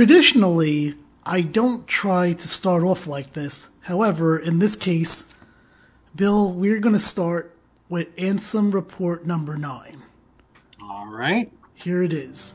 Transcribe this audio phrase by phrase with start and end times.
[0.00, 0.94] Traditionally,
[1.26, 3.68] I don't try to start off like this.
[3.80, 5.26] However, in this case,
[6.16, 7.54] Bill, we're going to start
[7.90, 10.02] with Ansem Report number 9.
[10.82, 11.52] All right.
[11.74, 12.54] Here it is.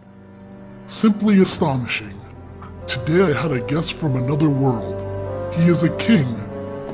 [0.87, 2.19] Simply astonishing.
[2.87, 5.53] Today I had a guest from another world.
[5.53, 6.25] He is a king,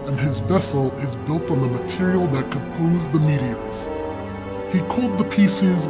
[0.06, 3.88] and his vessel is built on the material that composed the meteors.
[4.74, 5.88] He called the pieces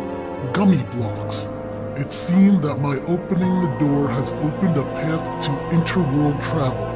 [0.53, 1.47] gummi blocks.
[1.97, 6.87] It seemed that my opening the door has opened a path to interworld travel.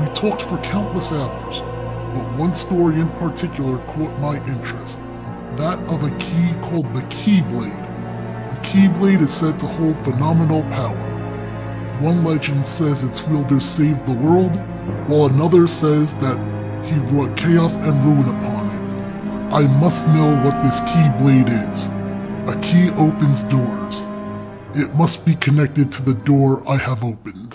[0.00, 1.60] We talked for countless hours,
[2.12, 4.98] but one story in particular caught my interest.
[5.58, 8.50] That of a key called the Keyblade.
[8.50, 12.00] The Keyblade is said to hold phenomenal power.
[12.02, 14.56] One legend says its wielder saved the world,
[15.06, 16.38] while another says that
[16.84, 19.54] he brought chaos and ruin upon it.
[19.54, 21.93] I must know what this Keyblade is.
[22.46, 24.02] A key opens doors.
[24.74, 27.54] It must be connected to the door I have opened.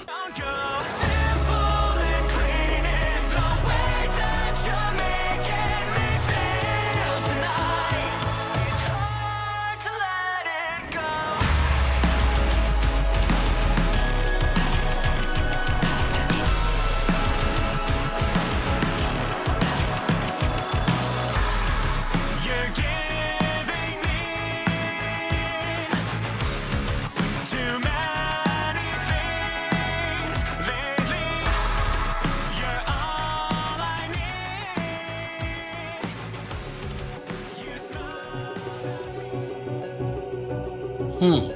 [41.20, 41.52] Hmm.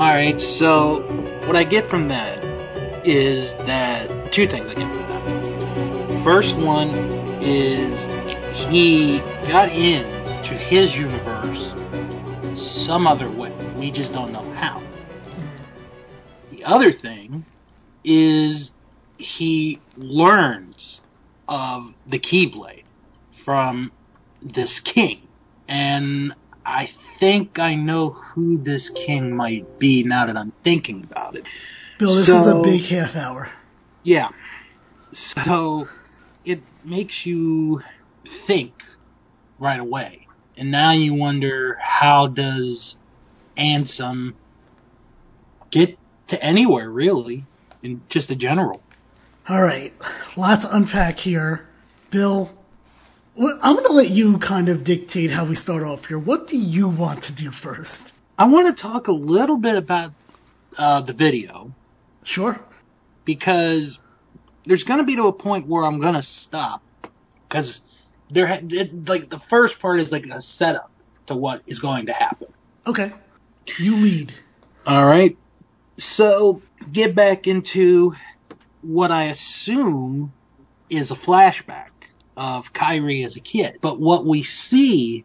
[0.00, 1.02] Alright, so
[1.46, 2.42] what I get from that
[3.06, 6.24] is that two things I get from that.
[6.24, 6.90] First one
[7.40, 8.08] is
[8.68, 10.02] he got in
[10.42, 11.72] to his universe
[12.60, 13.52] some other way.
[13.76, 14.82] We just don't know how.
[16.50, 17.44] The other thing
[18.02, 18.72] is
[19.18, 21.00] he learns
[21.48, 22.82] of the Keyblade
[23.30, 23.92] from
[24.42, 25.28] this king.
[25.68, 26.34] And
[26.66, 26.86] I
[27.22, 31.46] think I know who this king might be now that I'm thinking about it.
[31.96, 33.48] Bill, this is a big half hour.
[34.02, 34.30] Yeah.
[35.12, 35.86] So
[36.44, 37.80] it makes you
[38.24, 38.82] think
[39.60, 40.26] right away.
[40.56, 42.96] And now you wonder how does
[43.56, 44.34] Ansem
[45.70, 45.96] get
[46.26, 47.44] to anywhere really
[47.84, 48.82] in just a general.
[49.48, 49.92] All right,
[50.36, 51.68] lots to unpack here.
[52.10, 52.50] Bill,
[53.34, 56.18] what, I'm going to let you kind of dictate how we start off here.
[56.18, 58.12] What do you want to do first?
[58.38, 60.12] I want to talk a little bit about
[60.76, 61.72] uh, the video
[62.24, 62.58] Sure.
[63.24, 63.98] because
[64.64, 66.82] there's going to be to a point where I'm going to stop
[67.48, 67.80] because
[68.30, 70.90] there it, like the first part is like a setup
[71.26, 72.48] to what is going to happen.
[72.86, 73.12] Okay.
[73.78, 74.32] You lead.
[74.86, 75.36] All right.
[75.98, 78.14] So get back into
[78.80, 80.32] what I assume
[80.90, 81.88] is a flashback
[82.36, 83.78] of Kairi as a kid.
[83.80, 85.24] But what we see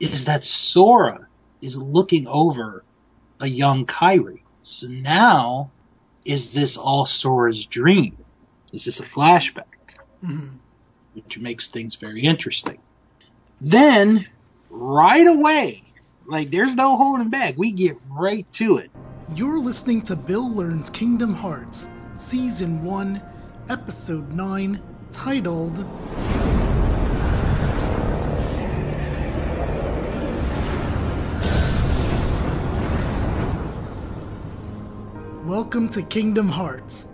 [0.00, 1.26] is that Sora
[1.60, 2.84] is looking over
[3.40, 4.40] a young Kairi.
[4.62, 5.70] So now,
[6.24, 8.16] is this all Sora's dream?
[8.72, 9.64] Is this a flashback?
[10.22, 10.58] Mhm.
[11.14, 12.78] Which makes things very interesting.
[13.60, 14.26] Then,
[14.70, 15.82] right away,
[16.26, 18.90] like there's no holding back, we get right to it.
[19.34, 23.20] You're listening to Bill Learns Kingdom Hearts, Season 1,
[23.68, 25.84] Episode 9, titled
[35.60, 37.08] Welcome to Kingdom Hearts.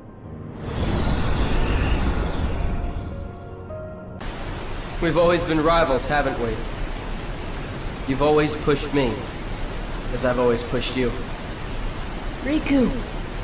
[5.00, 6.50] We've always been rivals, haven't we?
[8.06, 9.14] You've always pushed me,
[10.12, 11.10] as I've always pushed you.
[12.42, 12.92] Riku,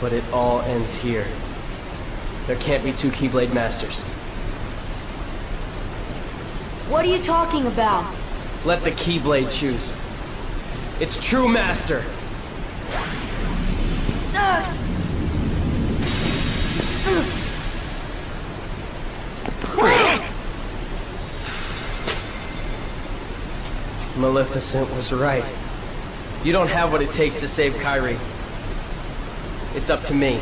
[0.03, 1.27] But it all ends here.
[2.47, 4.03] There can't be two Keyblade Masters.
[6.93, 8.05] what are you talking about?
[8.67, 9.95] Let the Keyblade choose.
[11.01, 12.05] Its true master.
[14.37, 14.80] Ugh.
[24.21, 25.51] Maleficent was right.
[26.45, 28.19] You don't have what it takes to save Kairi.
[29.75, 30.41] It's up to me.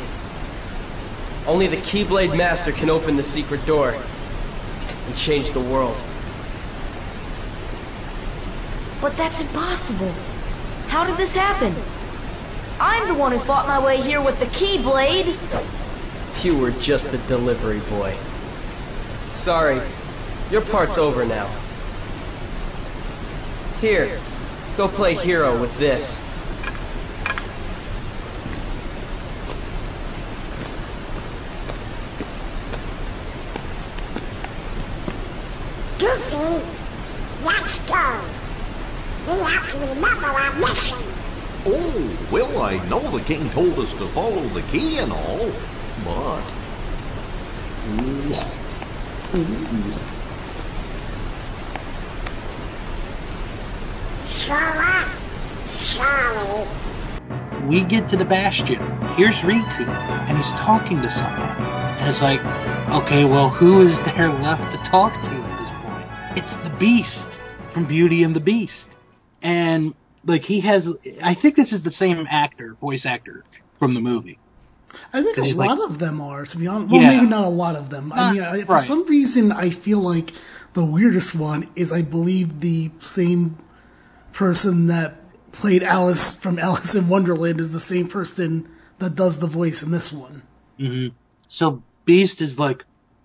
[1.47, 3.95] Only the Keyblade Master can open the secret door
[5.07, 5.97] and change the world.
[9.01, 10.13] But that's impossible.
[10.89, 11.75] How did this happen?
[12.81, 15.37] I'm the one who fought my way here with the Keyblade.
[16.45, 18.17] You were just the delivery boy.
[19.33, 19.81] Sorry,
[20.51, 21.49] your part's over now.
[23.81, 24.19] Here,
[24.77, 26.19] go play hero with this.
[36.01, 36.65] Goofy,
[37.45, 38.21] let's go.
[39.29, 40.99] We have to remember our mission.
[41.65, 45.53] Oh, well, I know the king told us to follow the key and all,
[46.05, 46.43] but...
[57.69, 58.77] We get to the bastion.
[59.17, 61.51] Here's Riku, and he's talking to someone.
[61.99, 62.41] And it's like,
[62.89, 66.39] okay, well, who is there left to talk to at this point?
[66.39, 67.29] It's the Beast
[67.73, 68.89] from Beauty and the Beast.
[69.43, 69.93] And,
[70.25, 70.89] like, he has.
[71.23, 73.45] I think this is the same actor, voice actor,
[73.79, 74.39] from the movie.
[75.13, 76.91] I think a lot like- of them are, to be honest.
[76.91, 77.09] Well, Yeah.
[77.17, 78.15] maybe not a lot of them.
[78.15, 78.83] I Uh, mean, I, for right.
[78.85, 80.33] some reason, I feel like
[80.73, 83.59] the weirdest one is, I believe, the same
[84.33, 85.17] person that
[85.53, 89.91] played Alice from Alice in Wonderland is the same person that does the voice in
[89.91, 90.43] this one.
[90.79, 91.09] hmm
[91.49, 92.85] So Beast is like,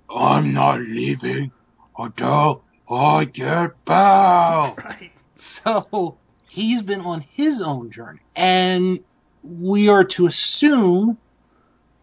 [0.09, 1.51] I'm not leaving
[1.97, 4.75] until I get Belle.
[4.85, 5.11] Right.
[5.35, 6.19] So
[6.49, 8.19] he's been on his own journey.
[8.35, 8.99] And
[9.41, 11.17] we are to assume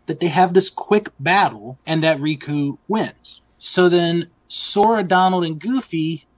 [0.07, 3.43] that they have this quick battle and that Riku wins.
[3.59, 6.29] So then Sora, Donald, and Goofy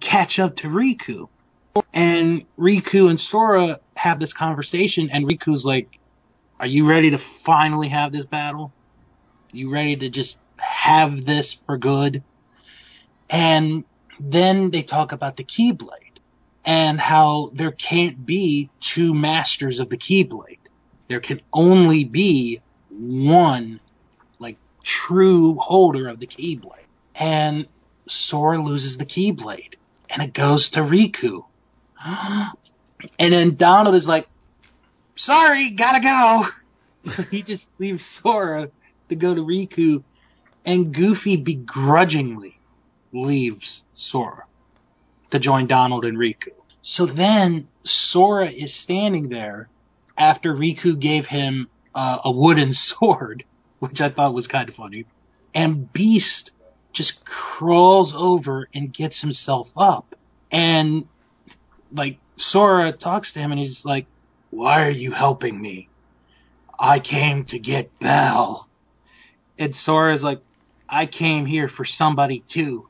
[0.00, 1.28] catch up to Riku.
[1.92, 5.98] And Riku and Sora have this conversation and Riku's like,
[6.60, 8.72] are you ready to finally have this battle?
[9.52, 12.22] You ready to just have this for good?
[13.28, 13.84] And
[14.20, 16.18] then they talk about the Keyblade
[16.64, 20.58] and how there can't be two masters of the Keyblade.
[21.08, 22.60] There can only be
[22.90, 23.80] one,
[24.38, 26.86] like, true holder of the Keyblade.
[27.14, 27.66] And
[28.06, 29.74] Sora loses the Keyblade
[30.08, 31.44] and it goes to Riku.
[33.18, 34.28] and then Donald is like,
[35.16, 36.48] sorry, gotta go.
[37.06, 38.70] So he just leaves Sora
[39.10, 40.02] to go to Riku
[40.64, 42.58] and Goofy begrudgingly
[43.12, 44.44] leaves Sora
[45.30, 46.52] to join Donald and Riku.
[46.80, 49.68] So then Sora is standing there
[50.16, 53.44] after Riku gave him uh, a wooden sword,
[53.80, 55.04] which I thought was kind of funny.
[55.54, 56.52] And Beast
[56.94, 60.14] just crawls over and gets himself up.
[60.50, 61.06] And
[61.94, 64.06] like Sora talks to him and he's like,
[64.50, 65.88] why are you helping me?
[66.78, 68.68] I came to get Belle.
[69.58, 70.40] And Sora's like,
[70.88, 72.88] I came here for somebody too.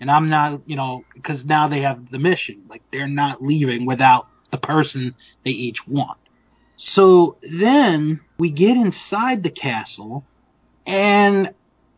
[0.00, 2.64] And I'm not, you know, because now they have the mission.
[2.68, 5.14] Like they're not leaving without the person
[5.44, 6.18] they each want.
[6.76, 10.24] So then we get inside the castle
[10.86, 11.54] and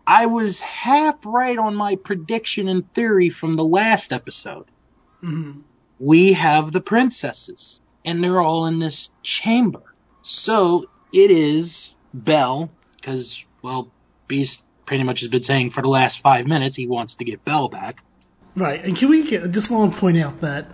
[0.06, 4.66] I was half right on my prediction and theory from the last episode.
[5.20, 5.60] hmm
[6.04, 9.82] We have the princesses and they're all in this chamber.
[10.22, 13.88] So it is Belle, because, well,
[14.26, 17.44] Beast pretty much has been saying for the last five minutes he wants to get
[17.44, 18.02] Belle back.
[18.56, 20.66] Right, and can we get, just want to point out that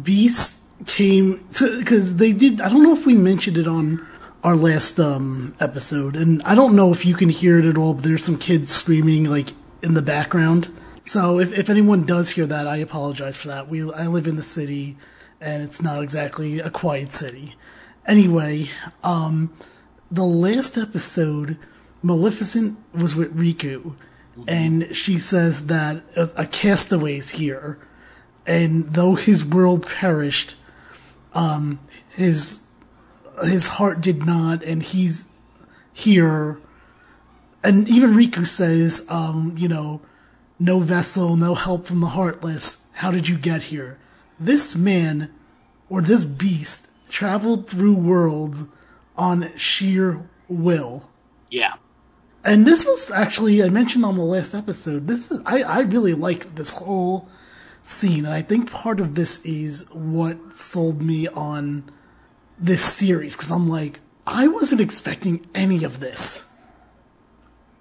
[0.00, 4.06] Beast came to, because they did, I don't know if we mentioned it on
[4.42, 7.94] our last um, episode, and I don't know if you can hear it at all,
[7.94, 9.48] but there's some kids screaming, like,
[9.82, 10.68] in the background.
[11.06, 13.68] So if, if anyone does hear that, I apologize for that.
[13.68, 14.96] We I live in the city,
[15.40, 17.54] and it's not exactly a quiet city.
[18.06, 18.70] Anyway,
[19.02, 19.52] um,
[20.10, 21.58] the last episode,
[22.02, 23.94] Maleficent was with Riku,
[24.48, 27.78] and she says that a, a castaway's here,
[28.46, 30.56] and though his world perished,
[31.34, 31.80] um,
[32.10, 32.60] his
[33.42, 35.24] his heart did not, and he's
[35.92, 36.58] here.
[37.62, 40.00] And even Riku says, um, you know,
[40.58, 42.84] no vessel, no help from the heartless.
[42.92, 43.98] How did you get here?
[44.38, 45.30] This man,
[45.88, 48.62] or this beast, traveled through worlds
[49.16, 51.08] on sheer will.
[51.50, 51.74] Yeah.
[52.44, 55.06] And this was actually I mentioned on the last episode.
[55.06, 57.28] This is I, I really like this whole
[57.82, 61.90] scene, and I think part of this is what sold me on
[62.58, 66.44] this series because I'm like I wasn't expecting any of this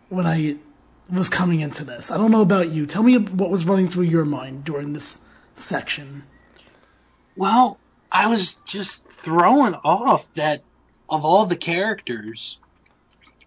[0.10, 0.58] when I
[1.12, 2.12] was coming into this.
[2.12, 2.86] I don't know about you.
[2.86, 5.20] Tell me what was running through your mind during this
[5.56, 6.24] section.
[7.36, 7.80] Well,
[8.12, 10.64] I was just thrown off that
[11.10, 12.58] of all the characters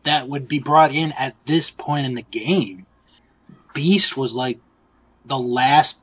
[0.05, 2.87] that would be brought in at this point in the game,
[3.75, 4.61] Beast was like
[5.25, 5.97] the last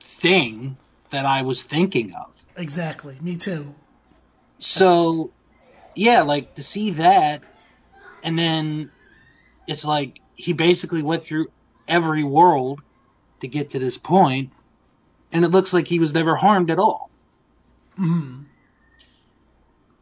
[0.00, 0.76] thing
[1.10, 2.30] that I was thinking of.
[2.56, 3.18] Exactly.
[3.20, 3.74] Me too.
[4.58, 5.32] So,
[5.94, 7.42] yeah, like to see that,
[8.22, 8.90] and then
[9.66, 11.50] it's like he basically went through
[11.88, 12.80] every world
[13.40, 14.52] to get to this point,
[15.32, 17.10] and it looks like he was never harmed at all.
[17.98, 18.44] Mhm.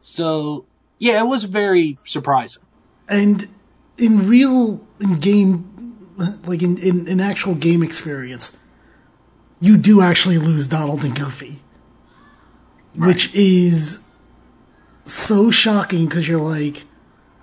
[0.00, 0.64] So,
[0.98, 2.62] yeah, it was very surprising.
[3.08, 3.46] And
[3.96, 5.96] in real in game,
[6.44, 8.56] like in, in, in actual game experience,
[9.60, 11.60] you do actually lose Donald and Goofy.
[12.94, 14.00] which is
[15.04, 16.84] so shocking because you're like,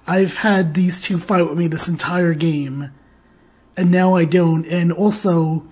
[0.08, 2.92] I've had these two fight with me this entire game,
[3.76, 4.66] and now I don't.
[4.66, 5.66] And also,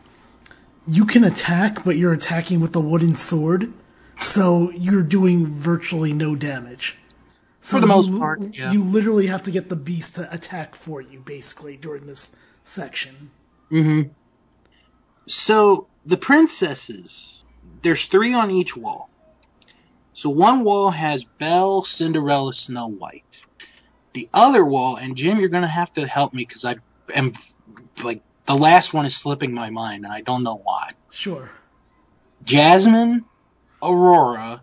[0.87, 3.71] you can attack, but you're attacking with a wooden sword,
[4.19, 6.97] so you're doing virtually no damage.
[7.61, 8.71] So For the most you- part, yeah.
[8.71, 13.31] You literally have to get the beast to attack for you, basically, during this section.
[13.71, 14.09] Mm-hmm.
[15.27, 17.41] So the princesses,
[17.81, 19.09] there's three on each wall.
[20.13, 23.39] So one wall has Belle, Cinderella, Snow White.
[24.13, 26.75] The other wall, and Jim, you're gonna have to help me because I
[27.13, 27.33] am
[28.03, 30.91] like the last one is slipping my mind, and I don't know why.
[31.09, 31.49] Sure.
[32.43, 33.25] Jasmine,
[33.81, 34.61] Aurora,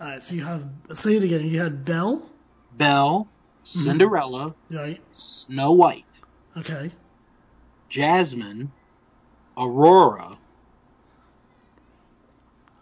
[0.00, 2.28] Alright, so you have, say it again, you had Belle,
[2.76, 3.26] Belle,
[3.64, 3.84] mm-hmm.
[3.84, 5.00] Cinderella, right?
[5.14, 6.04] Snow White,
[6.56, 6.90] Okay.
[7.88, 8.70] Jasmine,
[9.56, 10.36] Aurora.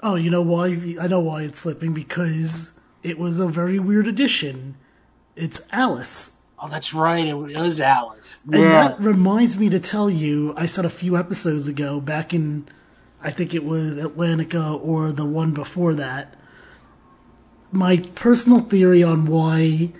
[0.02, 0.96] Oh, you know why?
[1.00, 4.76] I know why it's slipping because it was a very weird addition.
[5.36, 6.30] It's Alice.
[6.58, 7.26] Oh, that's right.
[7.26, 8.42] It was Alice.
[8.44, 12.68] And that reminds me to tell you, I said a few episodes ago, back in,
[13.20, 16.34] I think it was Atlantica or the one before that,
[17.72, 19.92] my personal theory on why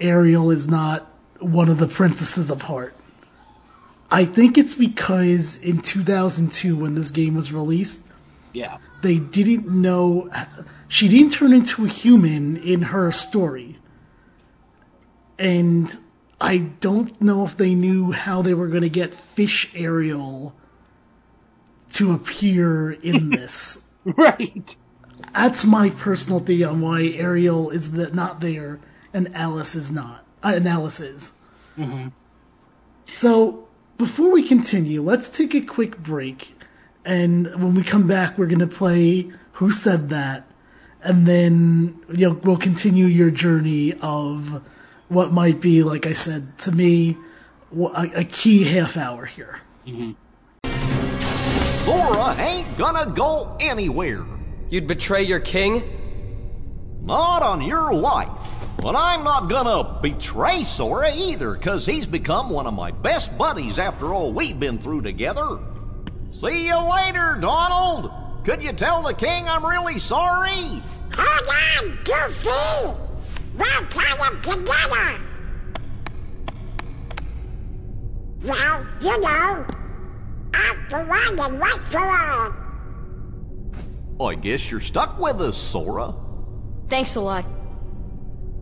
[0.00, 1.04] Ariel is not
[1.40, 2.94] one of the princesses of Heart.
[4.10, 8.02] I think it's because in 2002, when this game was released,
[8.52, 8.78] Yeah.
[9.02, 10.30] they didn't know
[10.88, 13.78] she didn't turn into a human in her story.
[15.38, 15.96] And
[16.40, 20.54] i don't know if they knew how they were going to get fish ariel
[21.92, 23.78] to appear in this.
[24.16, 24.76] Right.
[25.34, 28.78] that's my personal theory on why ariel is the, not there
[29.12, 31.32] and alice is not uh, and alice is.
[31.76, 32.12] Mhm.
[33.10, 33.66] so
[33.98, 36.54] before we continue let's take a quick break.
[37.04, 40.47] And when we come back, we're gonna play Who Said That,
[41.02, 44.62] and then you know, we'll continue your journey of
[45.08, 47.16] what might be, like I said, to me,
[47.72, 49.60] a, a key half hour here.
[49.86, 50.12] Mm-hmm.
[51.84, 54.24] Sora ain't gonna go anywhere.
[54.68, 56.98] You'd betray your king?
[57.02, 58.28] Not on your life.
[58.76, 63.78] But I'm not gonna betray Sora either, cause he's become one of my best buddies
[63.78, 65.58] after all we've been through together.
[66.30, 68.12] See you later, Donald!
[68.44, 70.82] Could you tell the king I'm really sorry?
[71.14, 71.48] Hold
[71.84, 72.48] on, Goofy!
[73.56, 75.20] We'll try them together!
[78.44, 79.66] Well, you know,
[80.54, 82.54] after one and once for all.
[84.20, 86.14] I guess you're stuck with us, Sora.
[86.88, 87.44] Thanks a lot.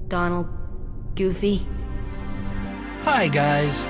[0.08, 0.48] Donald.
[1.14, 1.66] Goofy.
[3.02, 3.84] Hi, guys.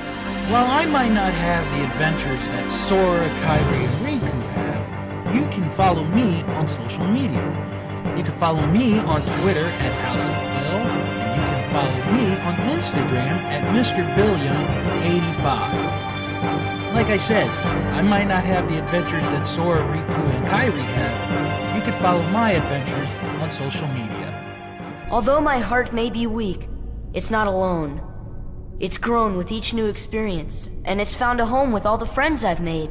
[0.51, 4.86] While I might not have the adventures that Sora, Kairi, and Riku have,
[5.35, 7.43] you can follow me on social media.
[8.17, 10.87] You can follow me on Twitter at House of Bill,
[11.21, 14.03] and you can follow me on Instagram at Mr.
[14.17, 15.53] Billiam85.
[16.95, 17.51] Like I said,
[17.93, 21.77] I might not have the adventures that Sora, Riku, and Kairi have.
[21.77, 24.33] You can follow my adventures on social media.
[25.11, 26.69] Although my heart may be weak,
[27.13, 28.01] it's not alone.
[28.81, 32.45] It's grown with each new experience, and it's found a home with all the friends
[32.45, 32.91] I've made.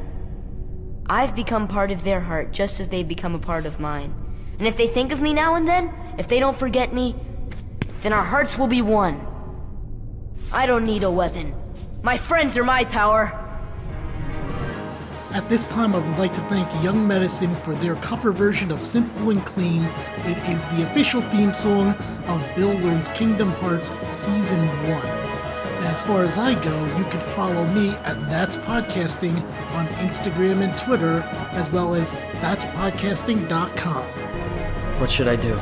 [1.08, 4.12] I've become part of their heart just as they've become a part of mine.
[4.58, 7.14] And if they think of me now and then, if they don't forget me,
[8.00, 9.24] then our hearts will be one.
[10.52, 11.54] I don't need a weapon.
[12.02, 13.42] My friends are my power.
[15.32, 18.80] At this time, I would like to thank Young Medicine for their cover version of
[18.80, 19.84] Simple and Clean.
[20.24, 21.88] It is the official theme song
[22.26, 25.25] of Bill Learns Kingdom Hearts Season 1.
[25.86, 29.36] And as far as I go, you can follow me at That's Podcasting
[29.76, 31.20] on Instagram and Twitter,
[31.52, 34.02] as well as that'spodcasting.com.
[34.98, 35.56] What should I do?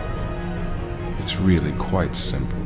[1.19, 2.59] It's really quite simple.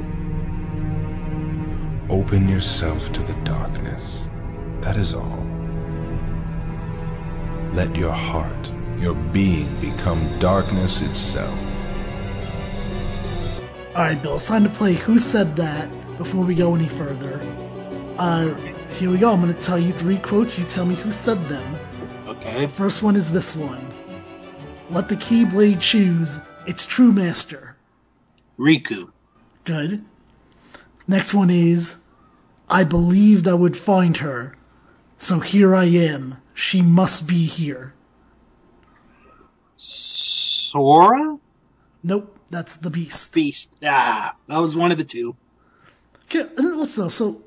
[2.08, 4.28] Open yourself to the darkness.
[4.80, 5.44] That is all.
[7.72, 11.58] Let your heart, your being, become darkness itself.
[13.96, 17.40] Alright, Bill, it's time to play Who Said That before we go any further.
[18.18, 18.52] Uh,
[18.90, 19.32] here we go.
[19.32, 20.58] I'm going to tell you three quotes.
[20.58, 21.78] You tell me who said them.
[22.26, 22.66] Okay.
[22.66, 23.94] The First one is this one
[24.90, 27.76] Let the Keyblade choose its true master.
[28.58, 29.10] Riku.
[29.64, 30.04] Good.
[31.06, 31.94] Next one is
[32.68, 34.56] I believed I would find her,
[35.16, 36.36] so here I am.
[36.52, 37.94] She must be here.
[39.76, 41.38] Sora?
[42.02, 43.32] Nope, that's the beast.
[43.32, 43.70] Beast.
[43.82, 45.36] Ah, that was one of the two.
[46.34, 47.42] And also, so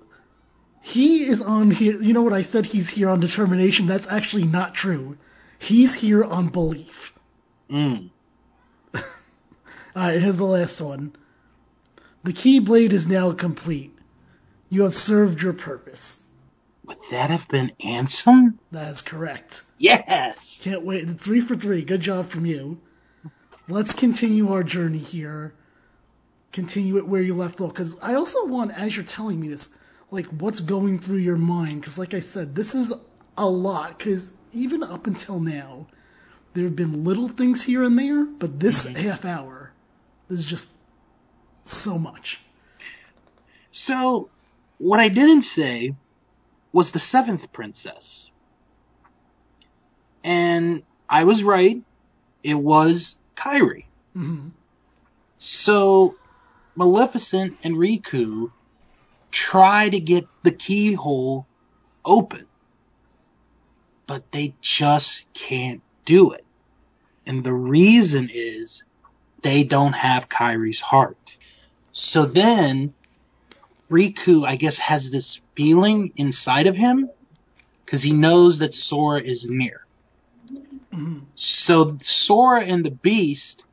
[0.82, 2.02] he is on here.
[2.02, 2.66] You know what I said?
[2.66, 3.88] He's here on determination.
[3.88, 5.18] That's actually not true.
[5.60, 7.14] He's here on belief.
[7.70, 8.10] Mm.
[8.96, 9.02] All
[9.96, 11.16] right, here's the last one.
[12.24, 13.96] The Keyblade is now complete.
[14.70, 16.20] You have served your purpose.
[16.86, 18.56] Would that have been Ansem?
[18.72, 19.64] That is correct.
[19.78, 20.60] Yes.
[20.62, 21.20] Can't wait.
[21.20, 21.84] Three for three.
[21.84, 22.80] Good job from you.
[23.68, 25.54] Let's continue our journey here.
[26.52, 27.74] Continue it where you left off.
[27.74, 29.70] Because I also want, as you're telling me this,
[30.10, 31.80] like what's going through your mind.
[31.80, 32.94] Because, like I said, this is
[33.38, 33.98] a lot.
[33.98, 35.88] Because even up until now,
[36.54, 39.72] there have been little things here and there, but this half hour
[40.30, 40.68] is just
[41.66, 42.42] so much.
[43.72, 44.30] So,
[44.78, 45.94] what I didn't say
[46.74, 48.30] was the seventh princess.
[50.24, 51.82] And I was right.
[52.44, 53.86] It was Kairi.
[54.14, 54.50] hmm
[55.40, 56.16] So,
[56.76, 58.52] Maleficent and Riku
[59.32, 61.48] try to get the keyhole
[62.04, 62.46] open.
[64.08, 66.46] But they just can't do it.
[67.26, 68.84] And the reason is
[69.42, 71.38] they don't have Kairi's heart.
[71.94, 72.94] So then,
[73.90, 77.10] Riku, I guess, has this feeling inside of him
[77.86, 79.86] because he knows that Sora is near.
[80.94, 81.20] Mm-hmm.
[81.36, 83.64] So Sora and the Beast,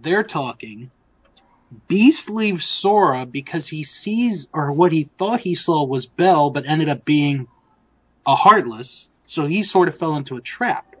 [0.00, 0.90] they're talking.
[1.88, 6.66] Beast leaves Sora because he sees, or what he thought he saw was Belle, but
[6.66, 7.48] ended up being
[8.26, 9.08] a Heartless.
[9.26, 10.96] So he sort of fell into a trap.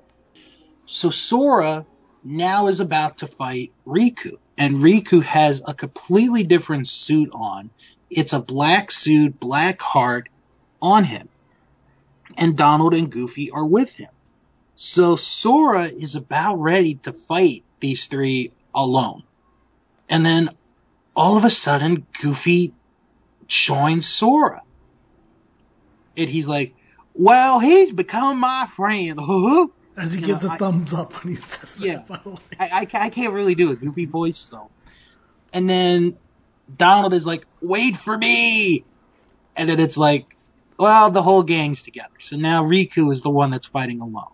[0.86, 1.84] So Sora
[2.24, 4.38] now is about to fight Riku.
[4.56, 7.70] And Riku has a completely different suit on.
[8.10, 10.28] It's a black suit, black heart
[10.80, 11.28] on him.
[12.36, 14.10] And Donald and Goofy are with him.
[14.76, 19.22] So Sora is about ready to fight these three alone.
[20.08, 20.50] And then
[21.14, 22.72] all of a sudden, Goofy
[23.46, 24.62] joins Sora.
[26.16, 26.74] And he's like,
[27.14, 29.20] well, he's become my friend.
[29.96, 31.98] As he You gives know, a I- thumbs up when he says that, Yeah.
[32.00, 32.38] by the way.
[32.58, 34.70] I, I, I can't really do a goofy voice, so.
[35.52, 36.16] And then
[36.74, 38.84] Donald is like, wait for me!
[39.54, 40.24] And then it's like,
[40.78, 42.08] well, the whole gang's together.
[42.20, 44.32] So now Riku is the one that's fighting alone.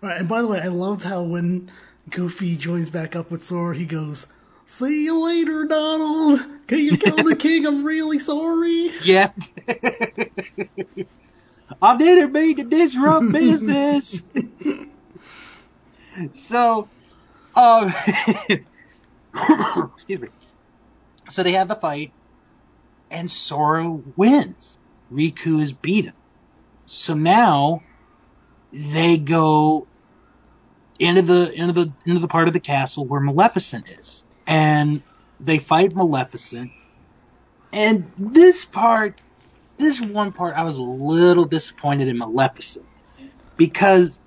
[0.00, 1.72] Right, and by the way, I loved how when
[2.08, 4.28] Goofy joins back up with Sora, he goes,
[4.70, 6.40] "See you later, Donald.
[6.68, 9.32] Can you tell the king I'm really sorry?" Yeah.
[11.82, 14.22] I didn't mean to disrupt business.
[16.34, 16.88] so,
[17.54, 17.94] um,
[19.94, 20.28] excuse me.
[21.30, 22.12] So they have the fight,
[23.10, 24.78] and Sora wins.
[25.12, 26.12] Riku is beaten.
[26.86, 27.82] So now
[28.72, 29.88] they go
[30.98, 35.02] into the into the into the part of the castle where Maleficent is, and
[35.38, 36.72] they fight Maleficent.
[37.72, 39.20] And this part,
[39.78, 42.86] this one part, I was a little disappointed in Maleficent
[43.56, 44.18] because,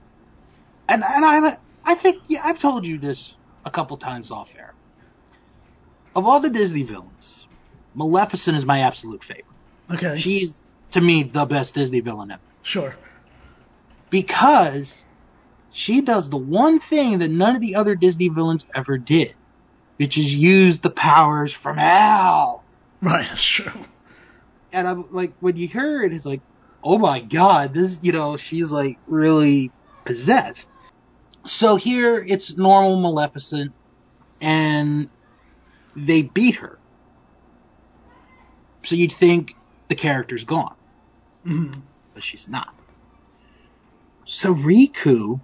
[0.88, 4.76] and and I I think yeah, I've told you this a couple times off air.
[6.16, 7.48] Of all the Disney villains,
[7.94, 9.46] Maleficent is my absolute favorite.
[9.92, 12.96] Okay, She's to me the best Disney villain ever sure.
[14.10, 15.06] because
[15.72, 19.36] she does the one thing that none of the other Disney villains ever did,
[19.98, 22.64] which is use the powers from hell.
[23.02, 23.72] Right, that's true.
[24.72, 26.42] And I'm like, when you hear it, it's like,
[26.84, 29.72] oh my god, this, you know, she's like really
[30.06, 30.68] possessed.
[31.46, 33.74] So here it's normal Maleficent,
[34.42, 35.10] and
[35.96, 36.80] they beat her.
[38.84, 39.54] So you'd think
[39.90, 40.76] the character's gone,
[41.46, 41.82] Mhm.
[42.14, 42.74] but she's not.
[44.26, 45.40] So Riku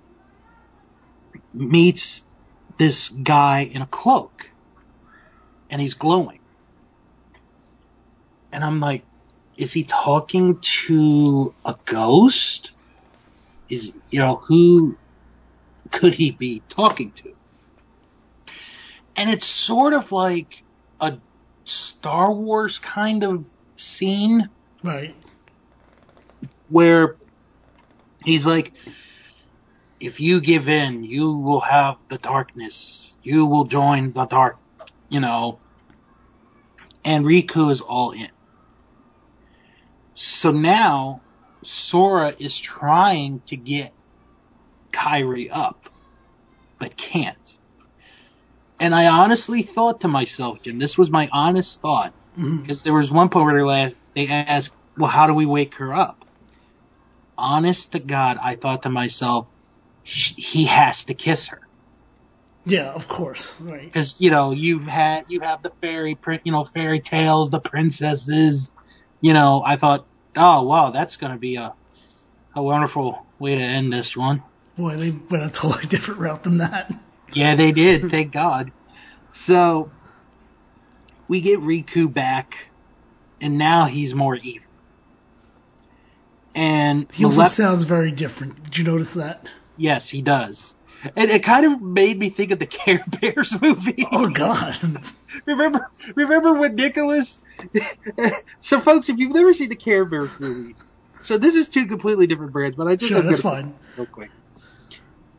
[1.53, 2.23] meets
[2.79, 4.31] this guy in a cloak,
[5.69, 6.39] and he's glowing.
[8.51, 9.03] And I'm like,
[9.57, 12.71] is he talking to a ghost?
[13.69, 14.97] Is, you know, who
[15.91, 17.33] could he be talking to?
[19.17, 20.47] And it's sort of like
[21.01, 21.19] a
[21.65, 23.45] Star Wars kind of
[23.77, 24.49] scene
[24.81, 25.13] Right.
[26.69, 27.17] where
[28.23, 28.73] he's like,
[29.99, 33.11] if you give in, you will have the darkness.
[33.21, 34.57] You will join the dark,
[35.09, 35.59] you know.
[37.03, 38.29] And Riku is all in.
[40.15, 41.21] So now,
[41.63, 43.93] Sora is trying to get
[44.91, 45.89] Kairi up,
[46.77, 47.37] but can't.
[48.79, 52.61] And I honestly thought to myself, Jim, this was my honest thought, mm-hmm.
[52.61, 55.75] because there was one point where they la- they asked, well, how do we wake
[55.75, 56.25] her up?
[57.37, 59.47] Honest to God, I thought to myself,
[60.09, 61.59] sh- he has to kiss her.
[62.65, 63.59] Yeah, of course.
[63.61, 63.83] Right.
[63.85, 68.71] Because, you know, you've had, you have the fairy, you know, fairy tales, the princesses,
[69.21, 71.73] you know, I thought, oh, wow, that's going to be a,
[72.55, 74.43] a wonderful way to end this one.
[74.75, 76.91] Boy, they went a totally different route than that.
[77.33, 78.09] Yeah, they did.
[78.09, 78.71] Thank God.
[79.31, 79.91] So
[81.27, 82.55] we get Riku back,
[83.39, 84.65] and now he's more evil.
[86.55, 88.63] And He also Malef- sounds very different.
[88.63, 89.47] Did you notice that?
[89.79, 90.73] Yes, he does.
[91.15, 94.05] And it kind of made me think of the Care Bears movie.
[94.11, 95.01] Oh God.
[95.47, 97.39] remember, remember when Nicholas?
[98.59, 100.75] so, folks, if you've never seen the Care Bears movie,
[101.21, 103.75] so this is two completely different brands, but I just Sure, that's fine.
[103.95, 104.31] real quick.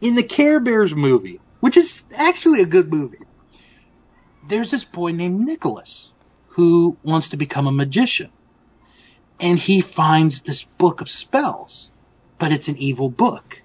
[0.01, 3.19] In the Care Bears movie, which is actually a good movie,
[4.49, 6.13] there's this boy named Nicholas
[6.57, 8.31] who wants to become a magician.
[9.41, 11.91] And he finds this book of spells,
[12.39, 13.60] but it's an evil book.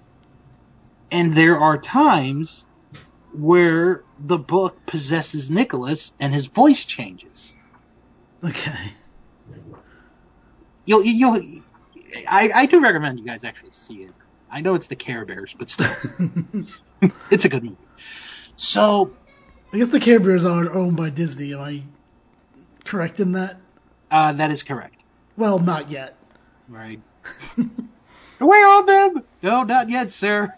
[1.10, 2.64] And there are times
[3.32, 7.52] where the book possesses Nicholas and his voice changes.
[8.42, 8.92] Okay.
[10.84, 11.62] You'll, you'll,
[12.28, 14.12] I, I do recommend you guys actually see it.
[14.50, 15.90] I know it's the Care Bears, but still,
[17.30, 17.76] it's a good movie.
[18.56, 19.12] So,
[19.72, 21.52] I guess the Care Bears aren't owned by Disney.
[21.52, 21.82] Am I
[22.84, 23.58] correct in that?
[24.10, 24.94] uh, that is correct.
[25.36, 26.16] Well, not yet.
[26.68, 27.00] Right.
[28.40, 29.24] Away on them!
[29.42, 30.54] No, not yet, sir.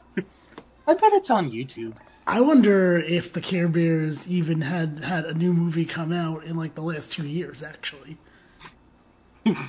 [0.89, 1.97] I bet it's on YouTube.
[2.27, 6.57] I wonder if the Care Bears even had had a new movie come out in
[6.57, 7.63] like the last two years.
[7.63, 8.19] Actually,
[9.45, 9.61] it's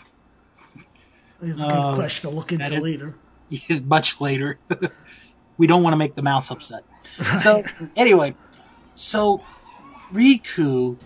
[1.42, 3.20] a good Uh, question to look into is- later.
[3.84, 4.62] Much later.
[5.58, 6.84] we don't want to make the mouse upset.
[7.44, 7.64] So,
[7.96, 8.38] anyway,
[8.96, 9.44] so
[10.14, 11.00] Riku,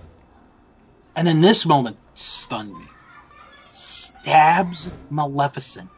[1.16, 2.88] and in this moment, stunned me,
[3.72, 5.92] stabs Maleficent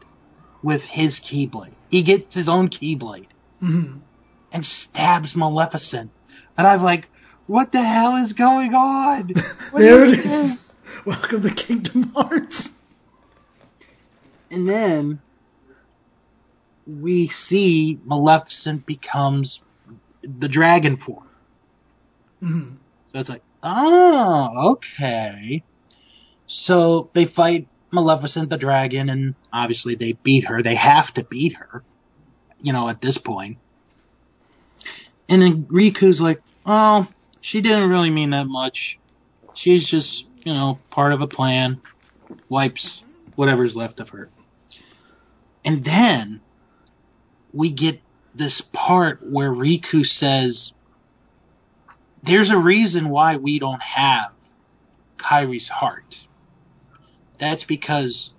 [0.62, 1.76] with his Keyblade.
[1.88, 3.28] He gets his own Keyblade
[3.62, 4.00] Mhm.
[4.52, 6.10] and stabs Maleficent.
[6.56, 7.08] And I'm like,
[7.46, 9.32] what the hell is going on?
[9.74, 10.26] There it this?
[10.26, 10.74] is.
[11.04, 12.72] Welcome to Kingdom Hearts.
[14.50, 15.20] And then
[16.86, 19.60] we see Maleficent becomes
[20.22, 21.28] the dragon form.
[22.42, 22.76] Mhm.
[23.12, 25.62] So it's like, oh, okay.
[26.46, 30.62] So they fight Maleficent the dragon, and obviously they beat her.
[30.62, 31.82] They have to beat her,
[32.60, 33.58] you know, at this point.
[35.28, 37.06] And then Riku's like, oh,
[37.40, 38.98] she didn't really mean that much.
[39.54, 41.80] She's just, you know, part of a plan.
[42.48, 43.02] Wipes
[43.36, 44.28] whatever's left of her.
[45.64, 46.40] And then
[47.52, 48.00] we get
[48.34, 50.72] this part where Riku says,
[52.22, 54.32] there's a reason why we don't have
[55.18, 56.18] Kairi's heart.
[57.38, 58.30] That's because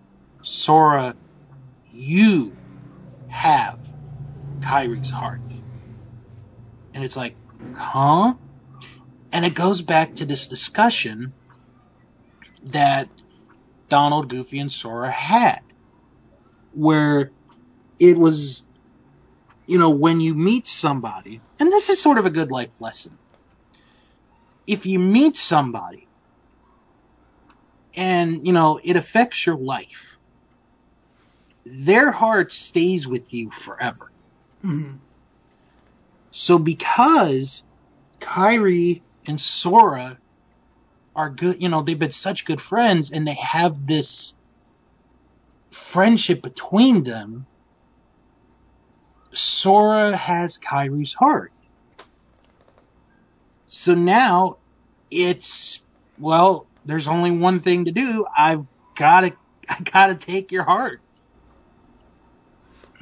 [0.41, 1.15] Sora,
[1.93, 2.55] you
[3.29, 3.79] have
[4.67, 5.39] Kairi's heart.
[6.93, 7.35] And it's like,
[7.73, 8.33] huh?
[9.31, 11.31] And it goes back to this discussion
[12.65, 13.07] that
[13.87, 15.61] Donald, Goofy, and Sora had,
[16.73, 17.31] where
[17.97, 18.61] it was,
[19.67, 23.17] you know, when you meet somebody, and this is sort of a good life lesson.
[24.65, 26.07] If you meet somebody
[27.95, 30.17] and, you know, it affects your life,
[31.65, 34.11] their heart stays with you forever.
[34.67, 34.99] Mhm.
[36.31, 37.63] So because
[38.19, 40.19] Kairi and Sora
[41.15, 44.33] are good, you know, they've been such good friends and they have this
[45.71, 47.47] friendship between them,
[49.33, 51.53] Sora has Kairi's heart.
[53.67, 54.57] So now
[55.11, 55.79] it's,
[56.17, 58.25] well, there's only one thing to do.
[58.35, 58.65] I've
[58.97, 59.33] gotta,
[59.69, 60.99] I gotta take your heart.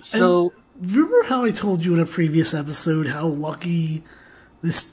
[0.02, 4.04] So, Remember how I told you in a previous episode how lucky
[4.62, 4.92] this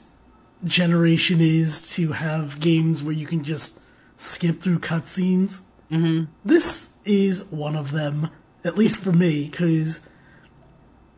[0.63, 3.79] generation is to have games where you can just
[4.17, 5.61] skip through cutscenes?
[5.91, 6.27] mhm.
[6.45, 8.29] This is one of them,
[8.63, 9.99] at least for me, because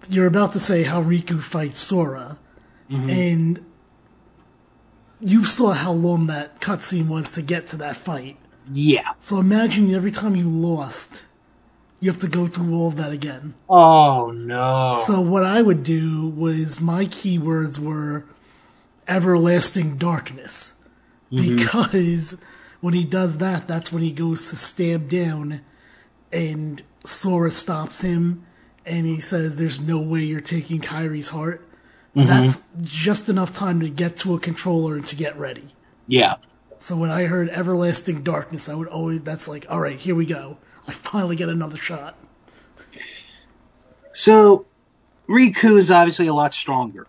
[0.10, 2.38] you're about to say how Riku fights Sora,
[2.90, 3.12] Mhm.
[3.12, 3.66] and
[5.22, 8.38] you saw how long that cutscene was to get to that fight.
[8.74, 9.10] yeah.
[9.22, 11.22] So imagine every time you lost,
[12.00, 13.54] you have to go through all of that again.
[13.70, 15.02] Oh no.
[15.06, 18.26] So what I would do was my keywords were
[19.08, 20.74] everlasting darkness.
[21.32, 21.58] Mhm.
[21.58, 22.38] Because
[22.82, 25.62] when he does that, that's when he goes to stab down
[26.32, 28.46] and Sora stops him
[28.86, 31.68] and he says there's no way you're taking Kairi's heart.
[32.16, 32.28] Mhm.
[32.28, 35.64] That's just enough time to get to a controller and to get ready.
[36.08, 36.36] yeah.
[36.78, 40.26] So when I heard everlasting darkness, I would always that's like, all right, here we
[40.26, 40.58] go.
[40.88, 42.16] I finally get another shot.
[44.14, 44.66] So,
[45.28, 47.08] Riku is obviously a lot stronger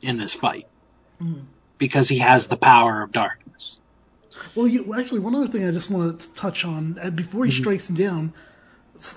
[0.00, 0.66] in this fight
[1.22, 1.44] Mhm.
[1.78, 3.78] because he has the power of darkness.
[4.54, 7.50] Well, you, actually, one other thing I just wanted to touch on uh, before he
[7.52, 7.56] Mhm.
[7.56, 8.32] strikes him down,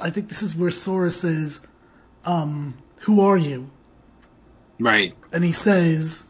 [0.01, 1.61] I think this is where Sora says,
[2.25, 3.69] um, "Who are you?"
[4.79, 5.15] Right.
[5.31, 6.23] and he says,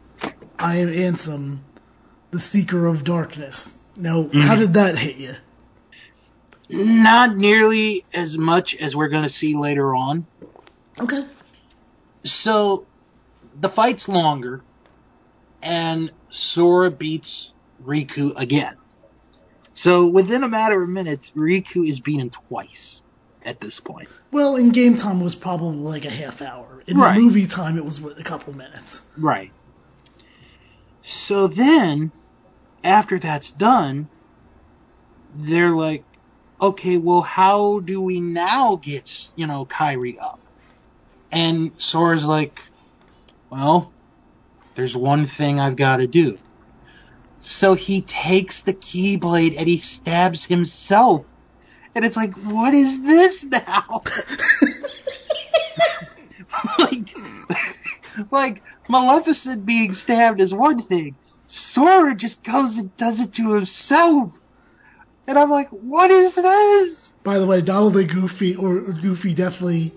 [0.58, 1.58] "I am Ansem,
[2.30, 5.34] the Seeker of Darkness." Now, how did that hit you?
[6.72, 10.26] Not nearly as much as we're going to see later on.
[11.00, 11.26] Okay.
[12.24, 12.86] So,
[13.58, 14.62] the fight's longer,
[15.62, 17.50] and Sora beats
[17.84, 18.76] Riku again.
[19.72, 23.00] So, within a matter of minutes, Riku is beaten twice
[23.44, 24.08] at this point.
[24.30, 26.82] Well, in game time it was probably like a half hour.
[26.86, 27.16] In Right.
[27.16, 29.02] the movie time, it was a couple minutes.
[29.16, 29.50] Right.
[31.02, 32.12] So then,
[32.84, 34.08] after that's done,
[35.34, 36.04] they're like,
[36.60, 40.40] okay, well, how do we now get, you know, Kairi up?
[41.32, 42.60] And Sora's like,
[43.50, 43.92] well,
[44.74, 46.38] there's one thing I've got to do.
[47.40, 51.24] So he takes the Keyblade and he stabs himself.
[51.94, 54.02] And it's like, what is this now?
[56.78, 57.16] like,
[58.30, 61.16] like Maleficent being stabbed is one thing.
[61.46, 64.38] Sora just goes and does it to himself.
[65.30, 67.12] And I'm like, what is this?
[67.22, 69.92] By the way, Donald and Goofy, or Goofy definitely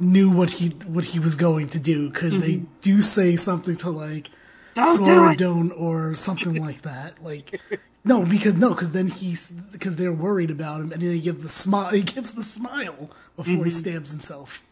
[0.00, 2.72] knew what he what he was going to do because they mm-hmm.
[2.80, 4.30] do say something to like
[4.74, 7.22] Don't do don't or something like that.
[7.22, 7.60] Like
[8.02, 11.42] no, because no, because then he's because they're worried about him, and then he gives
[11.42, 11.90] the smile.
[11.90, 13.68] He gives the smile before he mm-hmm.
[13.68, 14.62] stabs himself.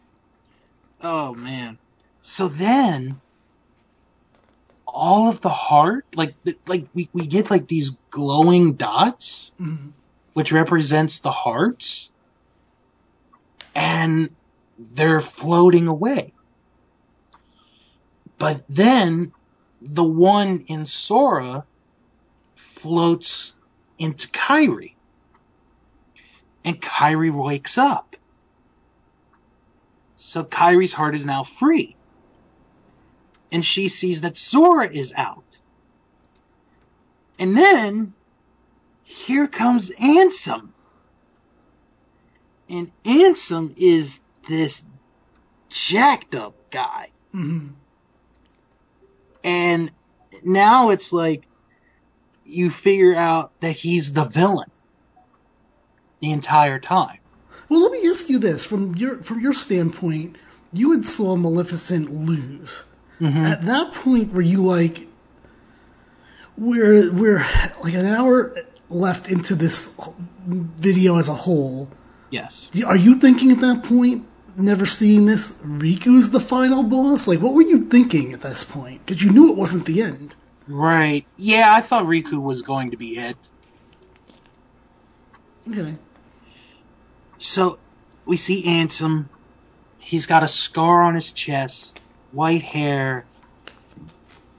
[1.03, 1.77] Oh man.
[2.23, 3.21] So then,
[4.93, 6.35] all of the heart, like,
[6.67, 9.93] like we, we get like these glowing dots, Mhm.
[10.33, 12.11] which represents the hearts,
[13.73, 14.35] and
[14.77, 16.33] they're floating away.
[18.37, 19.31] But then,
[19.81, 21.65] the one in Sora
[22.55, 23.53] floats
[23.97, 24.95] into Kairi.
[26.63, 28.15] And Kairi wakes up.
[30.17, 31.97] So Kairi's heart is now free.
[33.51, 35.43] And she sees that Sora is out.
[37.37, 38.13] And then
[39.03, 40.69] here comes Ansem.
[42.69, 44.83] And Ansem is this
[45.69, 47.09] jacked up guy.
[47.31, 47.69] hmm
[49.43, 49.91] And
[50.43, 51.45] now it's like
[52.45, 54.69] you figure out that he's the villain
[56.21, 57.17] the entire time.
[57.69, 60.37] Well, let me ask you this from your from your standpoint.
[60.73, 62.83] You had saw Maleficent lose.
[63.21, 63.45] Mm-hmm.
[63.45, 65.07] At that point, were you like,
[66.57, 67.45] we're we're
[67.83, 68.57] like an hour
[68.89, 69.93] left into this
[70.47, 71.87] video as a whole?
[72.31, 72.69] Yes.
[72.85, 77.27] Are you thinking at that point, never seeing this, Riku's the final boss?
[77.27, 79.05] Like, what were you thinking at this point?
[79.05, 80.35] Because you knew it wasn't the end.
[80.67, 81.25] Right.
[81.37, 83.37] Yeah, I thought Riku was going to be it.
[85.69, 85.95] Okay.
[87.37, 87.77] So
[88.25, 89.25] we see Ansem.
[89.99, 91.99] He's got a scar on his chest,
[92.31, 93.29] white hair,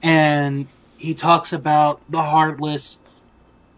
[0.01, 2.97] and he talks about the Heartless.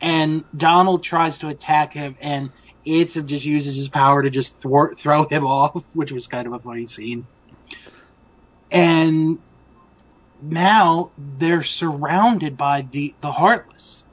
[0.02, 2.52] And Donald tries to attack him, and
[2.88, 6.54] Ansem just uses his power to just thwart, throw him off, which was kind of
[6.54, 7.28] a funny scene.
[8.72, 9.40] And
[10.42, 14.04] now they're surrounded by the, the Heartless,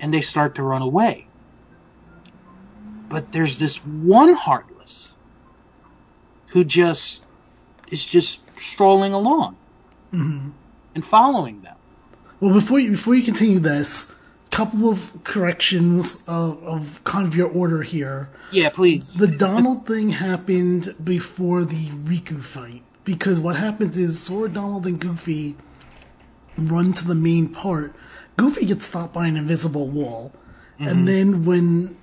[0.00, 1.30] and they start to run away
[3.12, 5.14] but there's this one heartless
[6.52, 7.26] who just
[7.86, 9.56] is just strolling along
[10.10, 10.50] hmm
[10.94, 11.76] and following them.
[12.40, 14.14] Well, before you before you continue this,
[14.52, 18.28] couple of corrections of, of kind of your order here.
[18.52, 19.10] Yeah, please.
[19.14, 25.00] The Donald thing happened before the Riku fight because what happens is Sora, Donald, and
[25.00, 25.56] Goofy
[26.58, 27.94] run to the main part.
[28.36, 30.32] Goofy gets stopped by an invisible wall,
[30.78, 31.96] and then when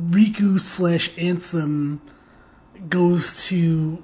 [0.00, 1.98] Riku slash Ansem
[2.88, 4.02] goes to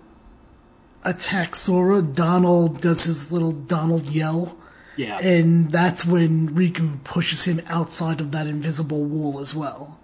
[1.05, 4.57] attack Sora, Donald does his little Donald yell.
[4.97, 5.19] Yeah.
[5.19, 9.99] And that's when Riku pushes him outside of that invisible wall as well.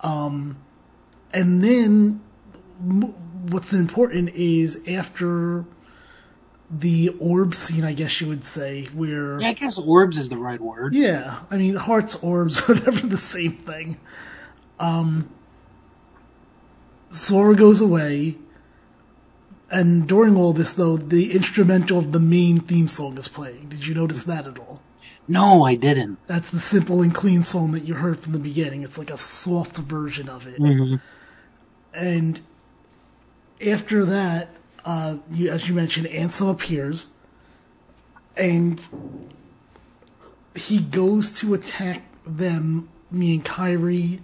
[0.00, 0.58] Um,
[1.32, 2.20] and then
[3.50, 5.64] what's important is after
[6.70, 10.36] the orb scene, I guess you would say, where Yeah, I guess orbs is the
[10.38, 10.94] right word.
[10.94, 13.98] yeah, I mean hearts, orbs, whatever, the same thing.
[14.78, 15.30] Um,
[17.10, 18.36] Sora goes away,
[19.70, 23.68] and during all this, though, the instrumental of the main theme song is playing.
[23.68, 24.82] Did you notice that at all?
[25.26, 26.18] No, I didn't.
[26.26, 28.82] That's the simple and clean song that you heard from the beginning.
[28.82, 30.60] It's like a soft version of it.
[30.60, 30.96] Mm-hmm.
[31.94, 32.40] And
[33.66, 34.48] after that,
[34.84, 37.08] uh, you, as you mentioned, Ansem appears,
[38.36, 38.84] and
[40.54, 44.20] he goes to attack them, me and Kairi,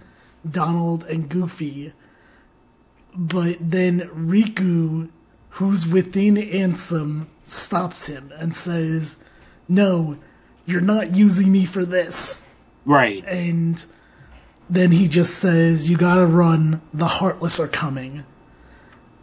[0.49, 1.95] Donald, and Goofy.
[3.15, 5.09] But then Riku
[5.51, 9.17] who's within Ansem stops him and says,
[9.69, 10.17] "No,
[10.67, 12.47] you're not using me for this."
[12.85, 13.25] Right.
[13.27, 13.83] And
[14.69, 16.81] then he just says, "You gotta run.
[16.95, 18.25] The Heartless are coming."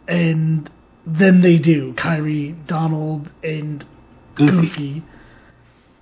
[0.06, 0.70] And
[1.06, 1.92] then they do.
[1.94, 3.84] Kairi, Donald, and
[4.34, 4.56] Goofy.
[4.56, 5.02] Goofy,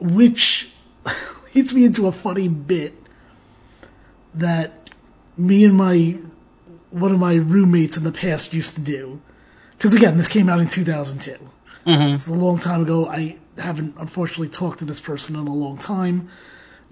[0.00, 0.68] which
[1.54, 2.94] leads me into a funny bit
[4.34, 4.90] that
[5.36, 6.16] me and my
[6.90, 9.20] one of my roommates in the past used to do.
[9.76, 11.36] Because again, this came out in 2002.
[11.86, 12.14] Mhm.
[12.14, 13.06] It's a long time ago.
[13.06, 16.28] I haven't unfortunately talked to this person in a long time,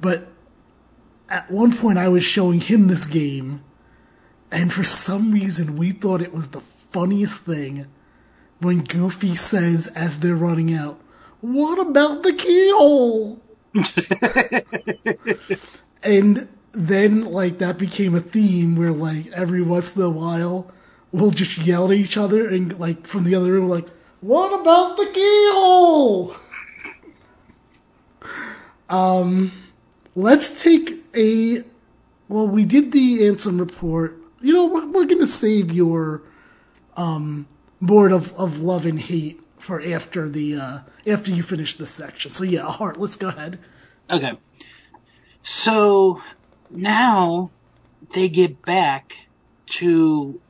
[0.00, 0.28] but
[1.28, 3.60] at one point I was showing him this game,
[4.52, 6.60] and for some reason we thought it was the
[6.92, 7.86] funniest thing
[8.60, 11.00] when Goofy says as they're running out,
[11.40, 13.40] "What about the keyhole?"
[16.02, 20.70] and then like that became a theme where like every once in a while
[21.14, 23.86] we'll just yell at each other and like from the other room like,
[24.20, 26.34] "What about the keyhole?"
[28.88, 29.52] um,
[30.16, 31.62] let's take a.
[32.28, 34.18] Well, we did the Ansem report.
[34.40, 36.22] You know, we're, we're gonna save your
[36.96, 37.46] um
[37.80, 42.30] board of, of love and hate for after the uh after you finish this section.
[42.32, 43.60] So yeah, Heart, let's go ahead.
[44.10, 44.36] Okay.
[45.42, 46.22] So
[46.70, 47.50] now
[48.14, 49.16] they get back
[49.66, 50.40] to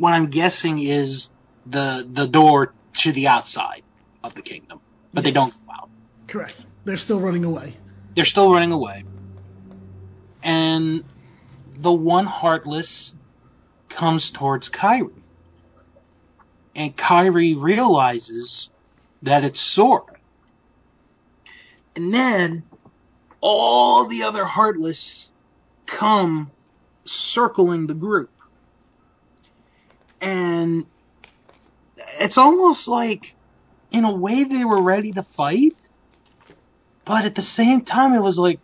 [0.00, 1.28] what I'm guessing is
[1.66, 3.82] the the door to the outside
[4.24, 4.80] of the kingdom,
[5.12, 5.90] but they don't go out.
[6.26, 6.64] Correct.
[6.86, 7.76] They're still running away.
[8.14, 9.04] They're still running away,
[10.42, 11.04] and
[11.76, 13.14] the one heartless
[13.90, 15.12] comes towards Kairi,
[16.74, 18.70] and Kairi realizes
[19.22, 20.16] that it's Sora,
[21.94, 22.62] and then
[23.42, 25.28] all the other heartless
[25.84, 26.50] come
[27.04, 28.30] circling the group.
[30.20, 30.86] And
[32.20, 33.34] it's almost like,
[33.90, 35.74] in a way, they were ready to fight,
[37.04, 38.60] but at the same time, it was like,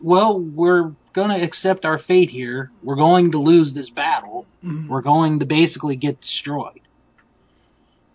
[0.00, 2.70] well, we're going to accept our fate here.
[2.82, 4.46] We're going to lose this battle.
[4.64, 4.88] Mhm.
[4.88, 6.80] We're going to basically get destroyed.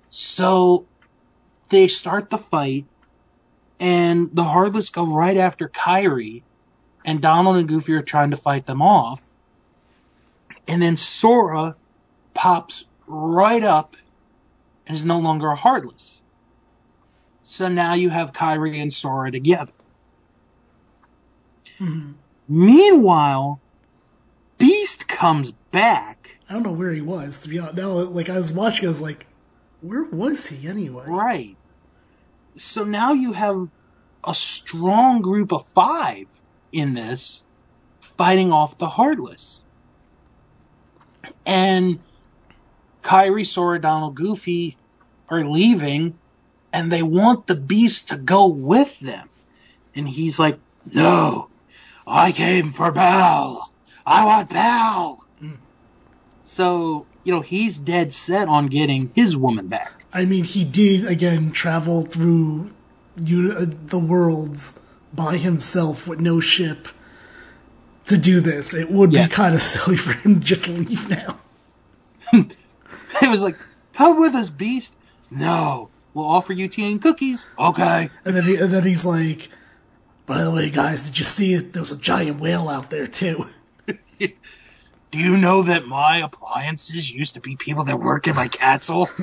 [0.10, 0.86] So
[1.70, 2.86] they start the fight,
[3.80, 6.44] and the Heartless go right after Kairi,
[7.06, 9.24] and Donald and Goofy are trying to fight them off.
[10.67, 11.76] And then Sora
[12.41, 13.95] pops right up
[14.88, 16.23] and is no longer a Heartless.
[17.43, 19.73] So now you have Kairi and Sora together.
[21.80, 22.15] Mhm.
[22.47, 23.60] Meanwhile,
[24.58, 26.32] Beast comes back.
[26.49, 27.77] I don't know where he was to be honest.
[27.77, 29.27] Now, like I was watching, I was like,
[29.82, 31.06] where was he anyway?
[31.08, 31.58] Right.
[32.56, 33.69] So now you have
[34.23, 36.25] a strong group of five
[36.71, 37.43] in this
[38.17, 39.62] fighting off the Heartless.
[41.45, 41.99] And
[43.04, 44.78] Kairi, Sora, Donald, Goofy
[45.30, 46.18] are leaving
[46.74, 49.30] and they want the beast to go with them.
[49.96, 51.48] And he's like, no,
[52.08, 53.70] I came for Belle.
[54.06, 55.24] I want Belle.
[55.42, 55.58] Mm.
[56.46, 59.92] So, you know, he's dead set on getting his woman back.
[60.14, 62.72] I mean, he did again travel through
[63.20, 64.74] uh, the worlds
[65.14, 66.88] by himself with no ship
[68.08, 68.74] to do this.
[68.74, 69.28] It would Yeah.
[69.28, 71.38] be kind of silly for him to just leave now.
[73.22, 73.58] It was like,
[73.94, 74.92] come with us, beast.
[75.30, 77.44] No, we'll offer you tea and cookies.
[77.58, 78.10] Okay.
[78.26, 79.50] And then, he, and then he's like,
[80.26, 81.72] "By the way, guys, did you see it?
[81.72, 83.46] There was a giant whale out there too."
[85.12, 89.10] Do you know that my appliances used to be people that work in my castle?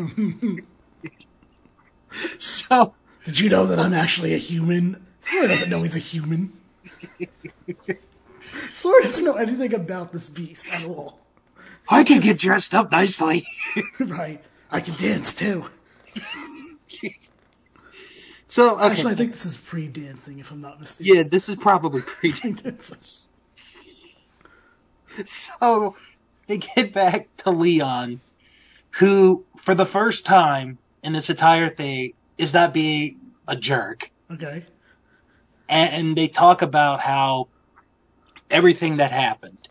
[2.38, 5.06] so, Did you know that I'm actually a human?
[5.20, 6.52] Sora doesn't know he's a human.
[8.74, 11.18] Sora doesn't know anything about this beast at all.
[11.88, 13.46] I can get dressed up nicely.
[13.98, 14.42] right.
[14.70, 15.64] I can dance too.
[18.50, 18.86] So, okay.
[18.86, 21.16] Actually, I think this is pre-dancing, if I'm not mistaken.
[21.16, 22.98] yeah, this is probably pre-dancing.
[25.26, 25.96] So,
[26.46, 28.20] they get back to Leon,
[28.92, 34.10] who, for the first time in this entire thing, is not being a jerk.
[34.32, 34.64] okay.
[35.68, 37.48] and they talk about how
[38.50, 39.68] everything that happened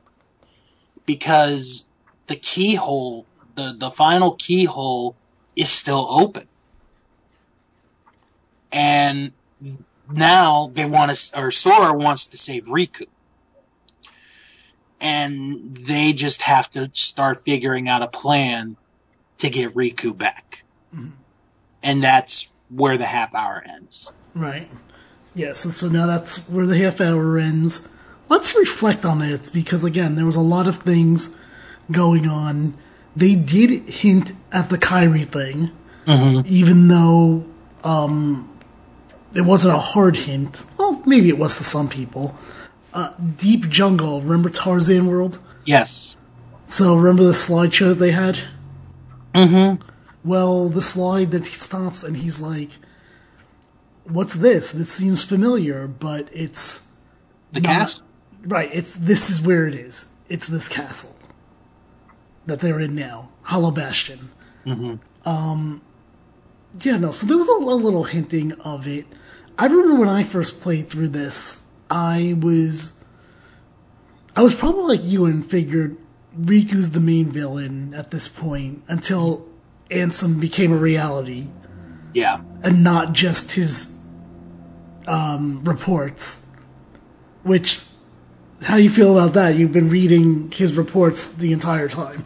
[1.08, 1.84] because
[2.28, 3.26] the keyhole
[3.56, 5.16] the the final keyhole
[5.56, 6.48] is still open
[8.72, 9.32] and
[10.12, 13.08] now they want to or Sora wants to save Riku
[15.00, 18.76] and they just have to start figuring out a plan
[19.40, 20.64] to get Riku back
[20.96, 21.12] Mhm.
[21.84, 24.72] and that's where the half hour ends Right.
[25.34, 27.88] Yes, so, so now that's where the half hour ends.
[28.30, 31.30] Let's reflect on it because again, there was a lot of things
[31.92, 32.78] going on
[33.16, 35.72] they did hint at the Kairi thing,
[36.06, 36.42] Mm-hmm.
[36.46, 37.46] even though
[37.84, 38.48] um,
[39.36, 40.64] it wasn't a hard hint.
[40.78, 42.36] Well, maybe it was to some people.
[42.94, 45.40] Uh, Deep Jungle, remember Tarzan World?
[45.66, 46.16] Yes.
[46.70, 48.38] So remember the slideshow that they had?
[49.34, 49.82] Mm-hmm.
[50.24, 52.70] Well, the slide that he stops and he's like,
[54.06, 54.72] "What's this?
[54.72, 56.84] This seems familiar, but it's
[57.52, 58.02] The not- cast.
[58.44, 58.70] Right.
[58.72, 60.06] It's this is where it is.
[60.30, 61.14] It's this castle
[62.48, 64.32] that they're in now, Hollow Bastion.
[64.66, 64.96] Mm-hmm.
[65.30, 65.82] Um,
[66.82, 67.12] yeah, no.
[67.12, 69.06] So there was a, a little hinting of it.
[69.58, 72.94] I remember when I first played through this, I was,
[74.36, 75.98] I was probably like you and figured
[76.40, 79.48] Riku's the main villain at this point until
[79.90, 81.48] Ansem became a reality
[82.14, 82.42] Yeah.
[82.62, 83.92] and not just his
[85.08, 86.38] um, reports.
[87.44, 87.82] Which,
[88.62, 89.56] how do you feel about that?
[89.56, 92.26] You've been reading his reports the entire time.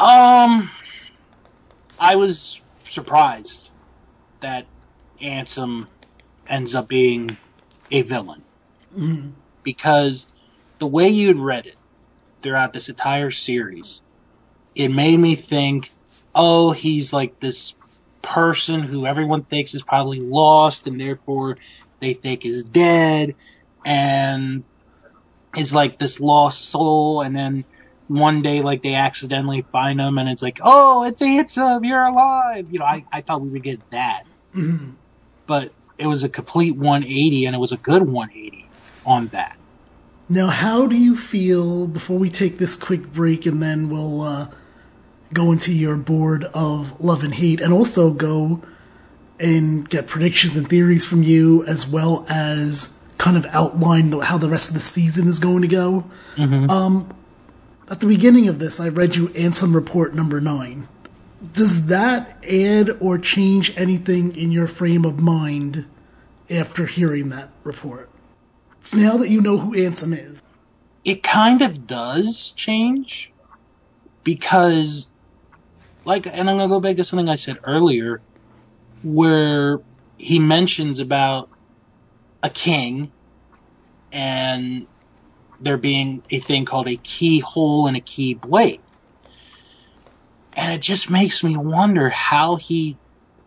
[0.00, 0.70] Um,
[1.98, 3.68] I was surprised
[4.40, 4.66] that
[5.20, 5.88] Ansem
[6.48, 7.36] ends up being
[7.90, 8.42] a villain
[8.96, 9.34] Mhm.
[9.62, 10.26] because
[10.78, 11.76] the way you'd read it
[12.42, 14.00] throughout this entire series,
[14.74, 15.90] it made me think,
[16.34, 17.74] oh, he's like this
[18.22, 21.58] person who everyone thinks is probably lost and therefore
[22.00, 23.36] they think is dead
[23.84, 24.64] and
[25.56, 27.66] is like this lost soul and then
[28.10, 32.66] one day like they accidentally find him and it's like, oh, it's Ansem, you're alive.
[32.68, 34.24] You know, I, I thought we would get that.
[34.52, 34.94] Mhm.
[35.46, 38.68] But it was a complete 180 and it was a good 180
[39.06, 39.56] on that.
[40.28, 44.48] Now, how do you feel before we take this quick break and then we'll uh,
[45.32, 48.60] go into your board of love and hate and also go
[49.38, 54.36] and get predictions and theories from you as well as kind of outline the, how
[54.38, 56.04] the rest of the season is going to go?
[56.70, 57.14] Um,
[57.90, 60.88] at the beginning of this, I read you Ansem Report number nine.
[61.52, 65.86] Does that add or change anything in your frame of mind
[66.50, 68.10] after hearing that report?
[68.80, 70.42] It's Now that you know who Ansem is.
[71.04, 73.32] it kind of does change
[74.24, 75.06] because
[76.04, 78.20] like and i'm going to go back to something i said earlier
[79.02, 79.78] where
[80.18, 81.48] he mentions about
[82.42, 83.10] a king
[84.12, 84.86] and
[85.60, 88.82] there being a thing called a keyhole and a key blade
[90.56, 92.98] and it just makes me wonder how he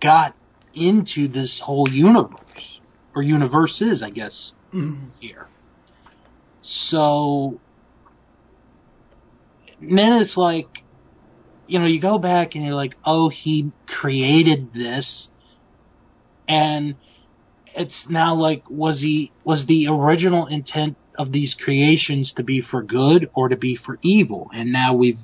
[0.02, 0.36] got
[0.74, 2.80] into this whole universe
[3.16, 5.12] or universes i guess Mhm.
[5.20, 5.50] here.
[6.62, 7.62] So
[9.80, 10.70] then it's like,
[11.68, 15.30] you know, you go back and you're like, oh, he created this,
[16.48, 16.96] and
[17.76, 22.82] it's now like, was he was the original intent of these creations to be for
[22.84, 24.50] good or to be for evil?
[24.54, 25.22] And now we've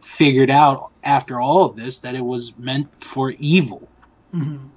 [0.00, 3.88] figured out after all of this that it was meant for evil.
[4.34, 4.68] Mhm.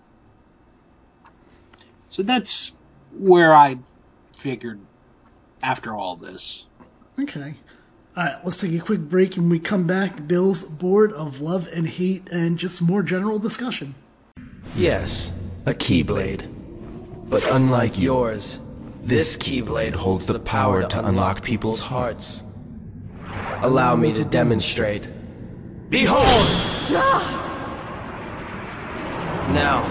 [2.09, 2.71] So that's
[3.17, 3.77] where I
[4.37, 4.79] figured
[5.61, 6.65] after all this.
[7.19, 7.55] Okay.
[8.15, 10.27] Alright, let's take a quick break and we come back.
[10.27, 13.95] Bill's board of love and hate and just more general discussion.
[14.75, 15.31] Yes,
[15.65, 16.47] a Keyblade.
[17.29, 18.59] But unlike yours,
[19.03, 22.45] this Keyblade holds the power to unlock people's hearts.
[23.61, 25.09] Allow me to demonstrate.
[25.89, 26.23] Behold!
[29.53, 29.83] Now,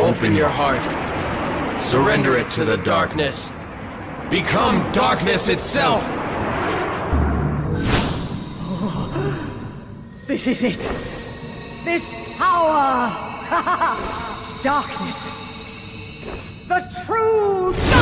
[0.00, 0.82] open your heart.
[1.80, 3.54] Surrender it to the darkness.
[4.30, 6.02] Become darkness itself!
[10.26, 10.88] This is it.
[11.84, 13.10] This power.
[14.62, 15.32] darkness.
[16.68, 17.99] The true darkness!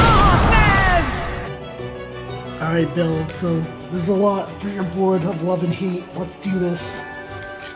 [2.60, 6.02] Alright, Bill, so there's a lot for your board of love and hate.
[6.16, 7.00] Let's do this.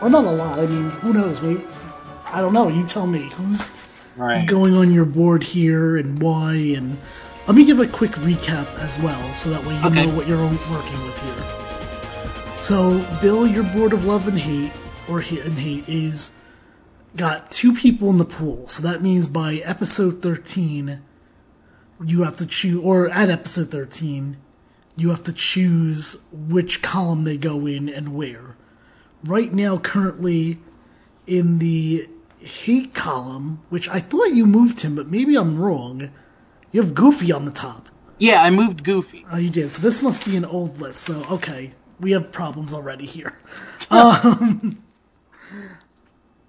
[0.01, 1.63] Or not a lot, I mean, who knows, maybe.
[2.25, 3.29] I don't know, you tell me.
[3.29, 3.71] Who's
[4.15, 4.45] Right.
[4.45, 6.97] going on your board here and why and
[7.47, 10.05] let me give a quick recap as well so that way you Okay.
[10.05, 14.71] know what you're working with here so bill your board of love and hate
[15.09, 16.29] or hate and hate is
[17.15, 21.01] got two people in the pool so that means by episode 13
[22.05, 24.37] you have to choose or at episode 13
[24.95, 28.55] you have to choose which column they go in and where
[29.25, 30.59] right now currently
[31.25, 32.07] in the
[32.39, 36.11] hate column, which I thought you moved him, but maybe I'm wrong.
[36.71, 37.89] You have Goofy on the top.
[38.17, 39.25] Yeah, I moved Goofy.
[39.31, 39.71] Oh, you did.
[39.71, 41.01] So this must be an old list.
[41.03, 43.33] So okay, we have problems already here.
[43.89, 44.83] um,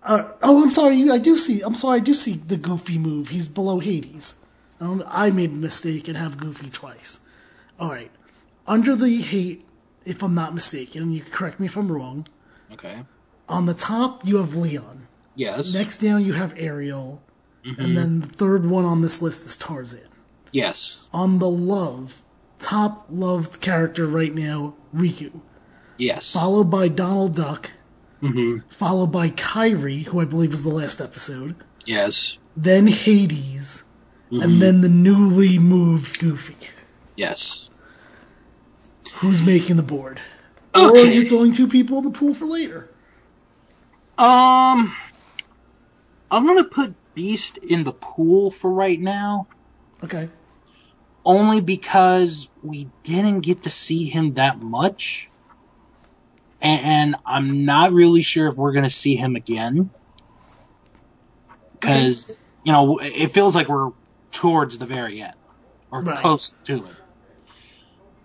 [0.03, 1.11] uh, oh, I'm sorry.
[1.11, 1.63] I do see.
[1.63, 2.01] I'm sorry.
[2.01, 3.29] I do see the Goofy move.
[3.29, 4.35] He's below Hades.
[4.81, 7.21] I, I made a mistake and have Goofy twice.
[7.79, 8.11] All right.
[8.67, 9.65] Under the hate
[10.05, 11.13] if I'm not mistaken.
[11.13, 12.27] You can correct me if I'm wrong.
[12.73, 12.97] Okay.
[13.49, 15.07] On the top, you have Leon.
[15.35, 15.73] Yes.
[15.73, 17.23] Next down, you have Ariel.
[17.65, 17.79] Mhm.
[17.79, 20.01] And then the third one on this list is Tarzan.
[20.53, 21.07] Yes.
[21.13, 22.23] On the love,
[22.59, 25.31] top loved character right now, Riku.
[25.97, 26.33] Yes.
[26.33, 27.71] Followed by Donald Duck.
[28.23, 28.67] Mm-hmm.
[28.71, 31.57] Followed by Kairi, who I believe was the last episode.
[31.85, 32.39] Yes.
[32.57, 33.83] Then Hades.
[34.31, 34.43] Mhm.
[34.43, 36.57] And then the newly moved Goofy.
[37.17, 37.69] Yes.
[39.25, 40.21] Who's making the board?
[40.75, 41.15] Or Okay.
[41.15, 42.91] you're throwing two people in the pool for later.
[44.19, 44.95] Um,
[46.31, 49.49] I'm gonna put Beast in the pool for right now,
[50.03, 50.29] Okay.
[51.25, 55.31] only because we didn't get to see him that much,
[56.61, 59.91] and, and I'm not really sure if we're gonna see him again.
[61.73, 63.93] Because you know, it feels like we're
[64.33, 65.33] towards the very end,
[65.91, 66.19] or Right.
[66.21, 66.97] close to it.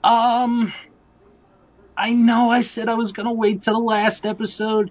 [0.04, 0.74] Um,
[2.00, 4.90] I know I said I was gonna wait till the last episode,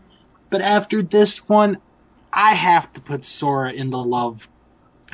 [0.50, 1.78] but after this one,
[2.30, 4.46] I have to put Sora in the love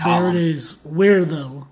[0.05, 0.79] There it is.
[0.85, 1.69] Where though?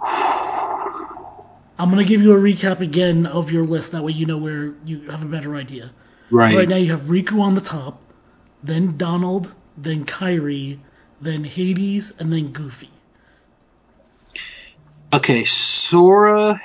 [0.00, 3.90] I'm gonna give you a recap again of your list.
[3.92, 5.90] That way you know where you have a better idea.
[6.30, 6.54] Right.
[6.54, 8.00] Right now you have Riku on the top,
[8.62, 10.78] then Donald, then Kairi,
[11.20, 12.90] then Hades, and then Goofy.
[15.12, 16.60] Okay, Sora.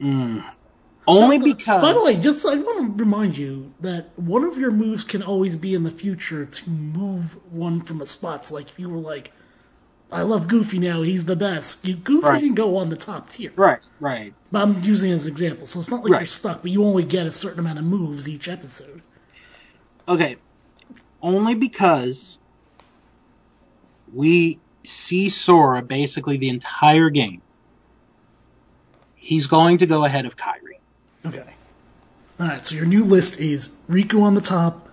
[0.00, 0.44] Mm.
[1.06, 1.82] Only because.
[1.82, 5.22] By the way, just I want to remind you that one of your moves can
[5.22, 8.46] always be in the future to move one from a spot.
[8.46, 9.32] So like if you were like,
[10.12, 11.84] I love Goofy now, he's the best.
[11.86, 12.40] You, Goofy Right.
[12.40, 13.50] can go on the top tier.
[13.56, 14.34] Right, right.
[14.52, 16.84] But I'm using it as an example, so it's not like you're stuck, but you
[16.84, 19.02] only get a certain amount of moves each episode.
[20.06, 20.36] Okay,
[21.22, 22.36] only because
[24.12, 27.40] we see Sora basically the entire game.
[29.32, 30.76] He's going to go ahead of Kairi.
[31.24, 31.54] Okay.
[32.38, 34.90] Alright, so your new list is Riku on the top,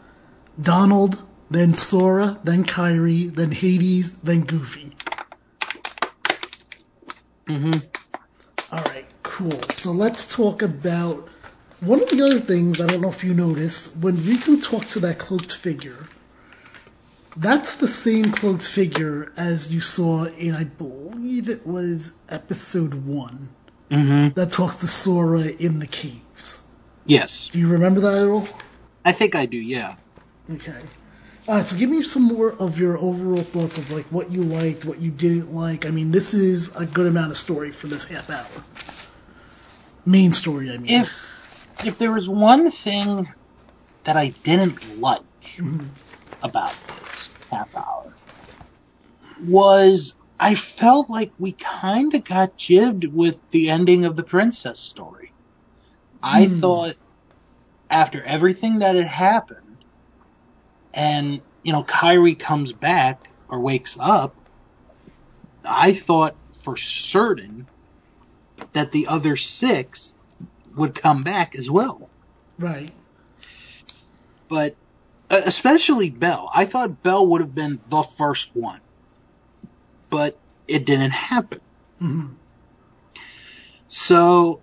[0.61, 1.21] Donald,
[1.51, 4.95] then Sora, then Kairi, then Hades, then Goofy.
[7.49, 7.79] Mm-hmm.
[8.71, 9.61] Alright, cool.
[9.71, 11.27] So let's talk about
[11.81, 15.01] one of the other things I don't know if you noticed when Riku talks to
[15.01, 16.07] that cloaked figure.
[17.35, 23.49] That's the same cloaked figure as you saw in, I believe it was episode one,
[23.91, 24.39] Mm-hmm.
[24.39, 26.61] that talks to Sora in the caves.
[27.05, 28.47] Yes, Do you remember that at all?
[29.03, 29.57] I think I do.
[29.57, 29.95] Yeah.
[30.51, 30.79] Okay.
[31.47, 34.85] Alright, so give me some more of your overall thoughts of like what you liked,
[34.85, 35.87] what you didn't like.
[35.87, 38.45] I mean, this is a good amount of story for this half hour.
[40.05, 40.91] Main story, I mean.
[41.01, 41.25] If
[41.83, 43.33] if there was one thing
[44.03, 45.21] that I didn't like
[45.57, 45.87] Mhm.
[46.43, 48.13] about this half hour
[49.43, 54.79] was I felt like we kind of got jibbed with the ending of the princess
[54.79, 55.33] story.
[56.23, 56.61] I Hmm.
[56.61, 56.95] thought
[57.89, 59.83] after everything that had happened
[60.93, 63.19] and you know Kairi comes back
[63.49, 64.35] or wakes up
[65.65, 67.67] I thought for certain
[68.73, 70.13] that the other 6
[70.75, 72.11] would come back as well
[72.59, 72.91] Right.
[74.49, 74.75] but
[75.29, 76.49] especially Belle.
[76.53, 78.81] I thought Belle would have been the first one,
[80.09, 80.37] but
[80.67, 81.61] it didn't happen.
[81.99, 82.27] hmm
[83.87, 84.61] So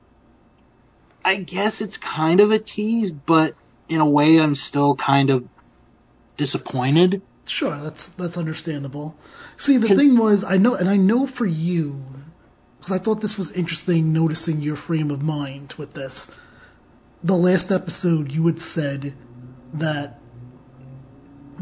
[1.24, 3.55] I guess it's kind of a tease, but
[3.88, 5.49] in a way, I'm still kind of
[6.36, 7.22] disappointed.
[7.47, 9.16] Sure, that's that's understandable.
[9.57, 12.05] See, the thing was, I know, and I know for you,
[12.78, 16.32] because I thought this was interesting, noticing your frame of mind with this.
[17.24, 19.14] The last episode, you had said
[19.74, 20.20] that,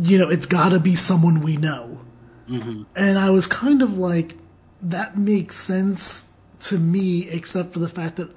[0.00, 2.00] you know, it's got to be someone we know,
[2.46, 4.34] hmm and I was kind of like,
[4.82, 6.30] that makes sense
[6.60, 8.34] to me, except for the fact that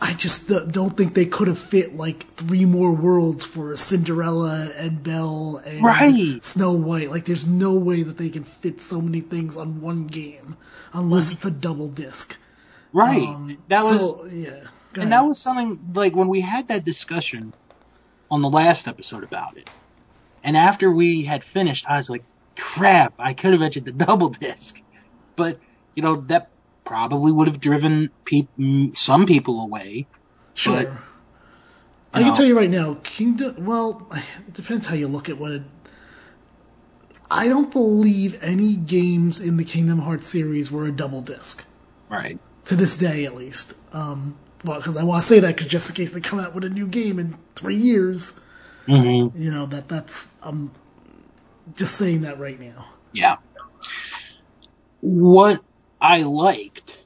[0.00, 5.00] I just don't think they could have fit like three more worlds for Cinderella and
[5.00, 6.42] Belle and Right.
[6.42, 7.08] Snow White.
[7.10, 10.56] Like, there's no way that they can fit so many things on one game
[10.92, 12.36] unless it's a double disc.
[12.92, 13.28] Right.
[13.28, 14.50] Um, that was, so, yeah.
[14.92, 15.12] Go and ahead.
[15.12, 17.52] that was something like when we had that discussion
[18.30, 19.68] on the last episode about it.
[20.42, 22.24] And after we had finished, I was like,
[22.58, 24.76] crap, I could have entered the double disc.
[25.36, 25.60] But,
[25.94, 26.48] you know, that
[26.84, 30.08] probably would have driven mm, some people away.
[30.54, 30.74] Sure.
[30.74, 30.92] but,
[32.14, 33.64] I you can tell you right now, Kingdom.
[33.64, 34.10] Well,
[34.46, 35.62] it depends how you look at what it.
[37.30, 41.64] I don't believe any games in the Kingdom Hearts series were a double disc
[42.08, 42.38] Right.
[42.66, 43.74] to this day, at least.
[43.92, 46.54] Um, well, because I want to say that, because just in case they come out
[46.54, 48.34] with a new game in three years,
[48.88, 49.40] Mm-hmm.
[49.40, 50.26] you know that that's.
[50.42, 50.70] I'm
[51.74, 52.86] just saying that right now.
[53.12, 53.36] Yeah.
[55.00, 55.60] What
[56.00, 56.98] I liked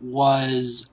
[0.00, 0.86] was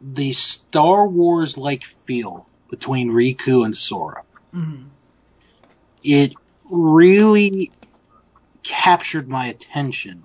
[0.00, 4.22] the Star Wars like feel between Riku and Sora.
[4.54, 4.86] Mhm.
[6.02, 6.34] It
[6.70, 7.72] really
[8.62, 10.22] captured my attention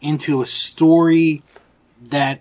[0.00, 1.42] into a story
[2.08, 2.40] that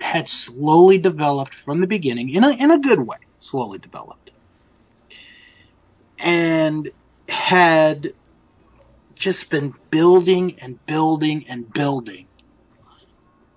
[0.00, 4.30] had slowly developed from the beginning in a in a good way, slowly developed.
[6.18, 6.90] And
[7.42, 8.12] had
[9.18, 12.28] just been building and building and building.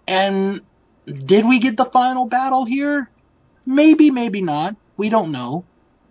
[0.08, 0.62] And
[1.06, 3.12] did we get the final battle here?
[3.64, 4.76] Maybe, maybe not.
[4.98, 5.66] We don't know.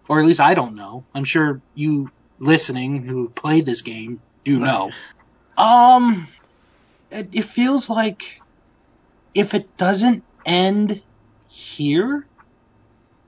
[0.09, 1.05] Or at least I don't know.
[1.15, 2.09] I'm sure you
[2.39, 4.93] listening who played this game do know.
[5.57, 6.29] Um,
[7.11, 8.23] it, it feels like
[9.35, 11.03] if it doesn't end
[11.49, 12.25] here,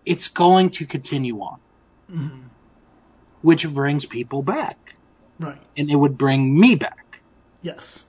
[0.05, 1.59] it's going to continue on,
[2.09, 2.56] Mhm.
[3.43, 4.95] Which brings people back.
[5.39, 5.61] Right.
[5.77, 7.21] And it would bring me back.
[7.63, 8.07] Yes.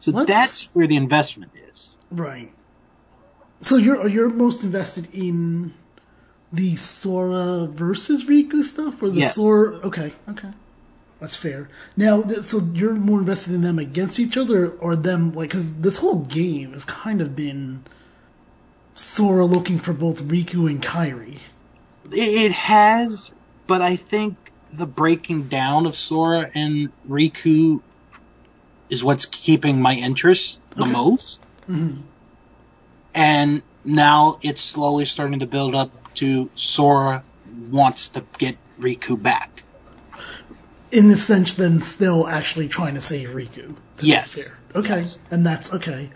[0.00, 1.88] So Let's- that's where the investment is.
[2.10, 2.50] Right.
[3.60, 5.72] So you're you're most invested in
[6.52, 9.36] the Sora versus Riku stuff, or the Yes.
[9.36, 9.76] Sora?
[9.84, 10.50] Okay, okay,
[11.20, 11.68] that's fair.
[11.96, 15.96] Now, so you're more invested in them against each other, or them like because this
[15.96, 17.84] whole game has kind of been
[18.96, 21.38] Sora looking for both Riku and Kairi.
[22.10, 23.30] It has,
[23.72, 24.36] but I think
[24.74, 27.80] the breaking down of Sora and Riku
[28.90, 30.92] is what's keeping my interest the Okay.
[30.92, 31.38] most.
[31.66, 31.92] hmm
[33.14, 37.24] And now it's slowly starting to build up to Sora
[37.70, 39.62] wants to get Riku back.
[40.90, 43.74] In the sense, then still actually trying to save Riku.
[43.96, 44.34] To Yes.
[44.34, 44.58] Be fair.
[44.74, 46.10] Okay, and that's okay.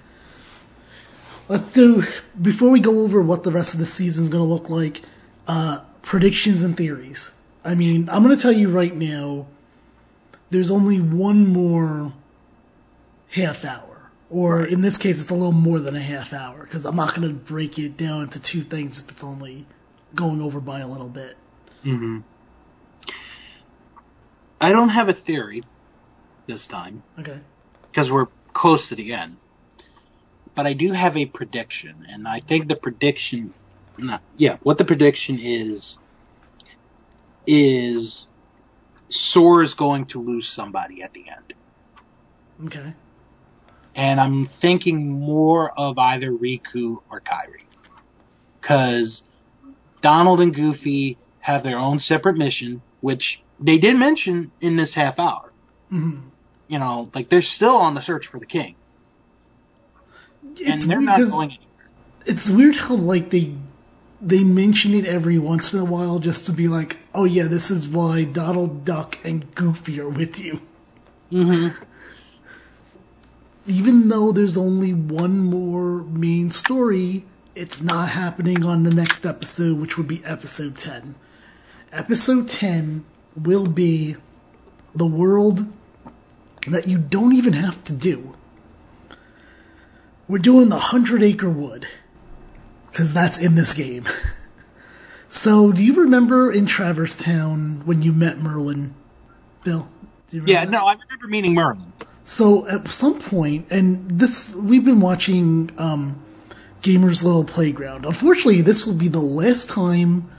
[1.49, 2.05] Let's do
[2.43, 5.01] before we go over what the rest of the season is going to look like.
[5.49, 7.31] Uh, predictions and theories.
[7.67, 9.47] I mean, I'm going to tell you right now.
[10.51, 12.13] There's only one more
[13.29, 16.87] half hour, or in this case, it's a little more than a half hour because
[16.87, 19.67] I'm not going to break it down into two things if it's only
[20.15, 21.35] going over by a little bit.
[21.85, 22.19] Mm-hmm.
[24.61, 25.63] I don't have a theory
[26.47, 27.41] this time Okay.
[27.91, 29.37] because we're close to the end.
[30.55, 33.53] But I do have a prediction, and I think the prediction,
[34.37, 35.99] yeah, what the prediction is,
[37.47, 38.27] is
[39.09, 41.55] Sora's going to lose somebody at the end.
[42.67, 42.95] Okay.
[43.95, 47.63] And I'm thinking more of either Riku or Kairi.
[48.61, 49.23] Cause
[50.03, 55.19] Donald and Goofy have their own separate mission, which they did mention in this half
[55.19, 55.53] hour.
[55.89, 56.19] hmm
[56.69, 58.75] You know, like they're still on the search for the king.
[60.67, 61.91] and they're not going anywhere.
[62.27, 63.55] it's weird how like they
[64.21, 67.71] they mention it every once in a while just to be like, oh yeah, this
[67.71, 70.61] is why Donald Duck and Goofy are with you.
[71.31, 71.83] Mm-hmm.
[73.67, 79.79] Even though there's only one more main story, it's not happening on the next episode,
[79.79, 81.17] which would be episode 10.
[81.93, 83.05] Episode 10
[83.37, 84.17] will be
[84.95, 85.67] the world
[86.69, 88.35] that you don't even have to do.
[90.29, 91.87] We're doing the Hundred Acre Wood.
[92.97, 94.09] Because that's in this game.
[95.29, 98.95] so, do you remember in Traverse Town when you met Merlin?
[99.65, 99.87] Bill?
[100.29, 100.71] Do you Yeah, that?
[100.71, 101.93] no, I remember meeting Merlin.
[102.25, 106.23] So at some point, and this we've been watching um,
[106.81, 108.07] Gamers Little Playground.
[108.07, 110.31] Unfortunately, this will be the last time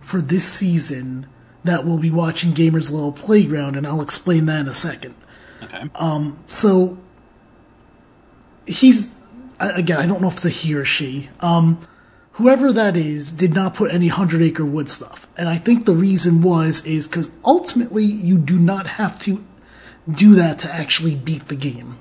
[0.00, 1.26] for this season
[1.64, 5.14] that we'll be watching Gamers Little Playground, and I'll explain that in a second.
[5.62, 5.82] Okay.
[5.94, 6.96] Um, so
[8.64, 9.12] he's
[9.60, 11.28] again, I don't know if it's a he or she.
[11.40, 11.86] Um,
[12.36, 15.94] whoever that is did not put any Hundred Acre Wood stuff, and I think the
[15.94, 19.42] reason was is because ultimately you do not have to
[20.10, 21.98] do that to actually beat the game.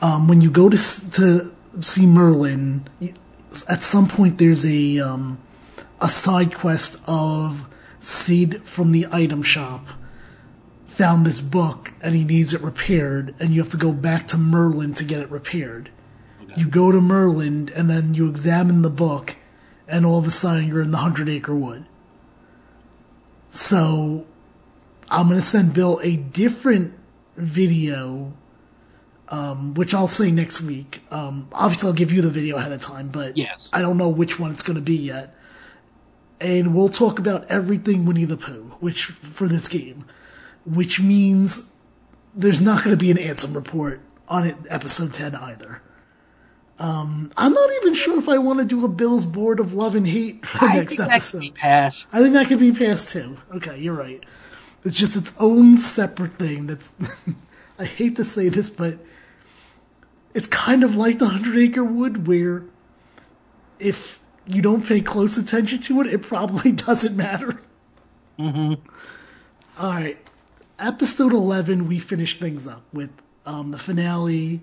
[0.00, 2.88] Um, when you go to to see Merlin,
[3.68, 5.38] at some point there's a um,
[6.00, 7.68] a side quest of
[8.00, 9.86] Cid from the item shop
[10.86, 14.38] found this book and he needs it repaired, and you have to go back to
[14.38, 15.90] Merlin to get it repaired.
[16.56, 19.36] You go to Merlin and then you examine the book,
[19.88, 21.84] and all of a sudden you're in the Hundred Acre Wood.
[23.50, 24.26] So,
[25.10, 26.94] I'm gonna send Bill a different
[27.36, 28.32] video,
[29.28, 31.00] um, which I'll say next week.
[31.10, 33.68] Um, obviously, I'll give you the video ahead of time, but Yes.
[33.72, 35.34] I don't know which one it's gonna be yet.
[36.40, 40.04] And we'll talk about everything Winnie the Pooh, which for this game,
[40.66, 41.70] which means
[42.34, 45.80] there's not going to be an Ansem report on it, episode 10 either.
[46.78, 49.94] Um, I'm not even sure if I want to do a Bill's Board of Love
[49.94, 51.54] and Hate for the I next think that episode.
[51.54, 52.06] passed.
[52.12, 53.36] I think that could be passed too.
[53.56, 54.24] Okay, you're right.
[54.84, 56.66] It's just its own separate thing.
[56.66, 56.92] That's
[57.78, 58.98] I hate to say this, but
[60.34, 62.64] it's kind of like the Hundred Acre Wood, where
[63.78, 67.60] if you don't pay close attention to it, it probably doesn't matter.
[68.38, 68.74] Mm-hmm.
[69.78, 70.18] All right,
[70.78, 73.10] episode eleven, we finish things up with
[73.46, 74.60] um, the finale,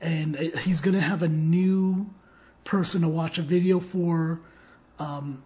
[0.00, 2.08] and he's gonna have a new
[2.64, 4.40] person to watch a video for.
[4.98, 5.42] Um,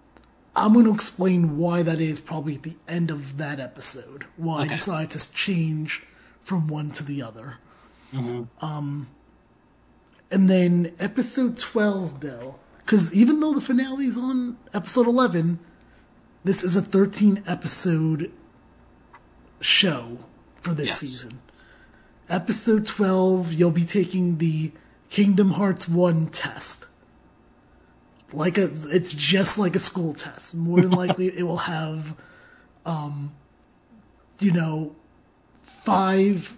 [0.57, 4.25] I'm going to explain why that is probably at the end of that episode.
[4.37, 4.75] Why I Okay.
[4.75, 6.03] decided to change
[6.43, 7.55] from one to the other.
[8.13, 8.43] Mm-hmm.
[8.65, 9.07] Um,
[10.33, 15.61] and then episode 12, Bill, because even though the finale is on episode 11,
[16.43, 18.33] this is a 13 episode
[19.61, 20.19] show
[20.61, 20.99] for this Yes.
[20.99, 21.41] season.
[22.29, 24.71] Episode 12, you'll be taking the
[25.09, 26.87] Kingdom Hearts 1 test.
[28.33, 30.55] Like a, it's just like a school test.
[30.55, 32.15] More than likely, it will have,
[32.85, 33.33] um,
[34.41, 34.95] you know,
[35.85, 36.55] five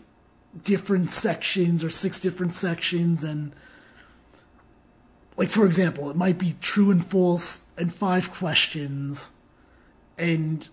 [0.64, 3.53] different sections or six different sections and
[5.37, 9.31] like for example it might be true and false and five questions
[10.18, 10.68] and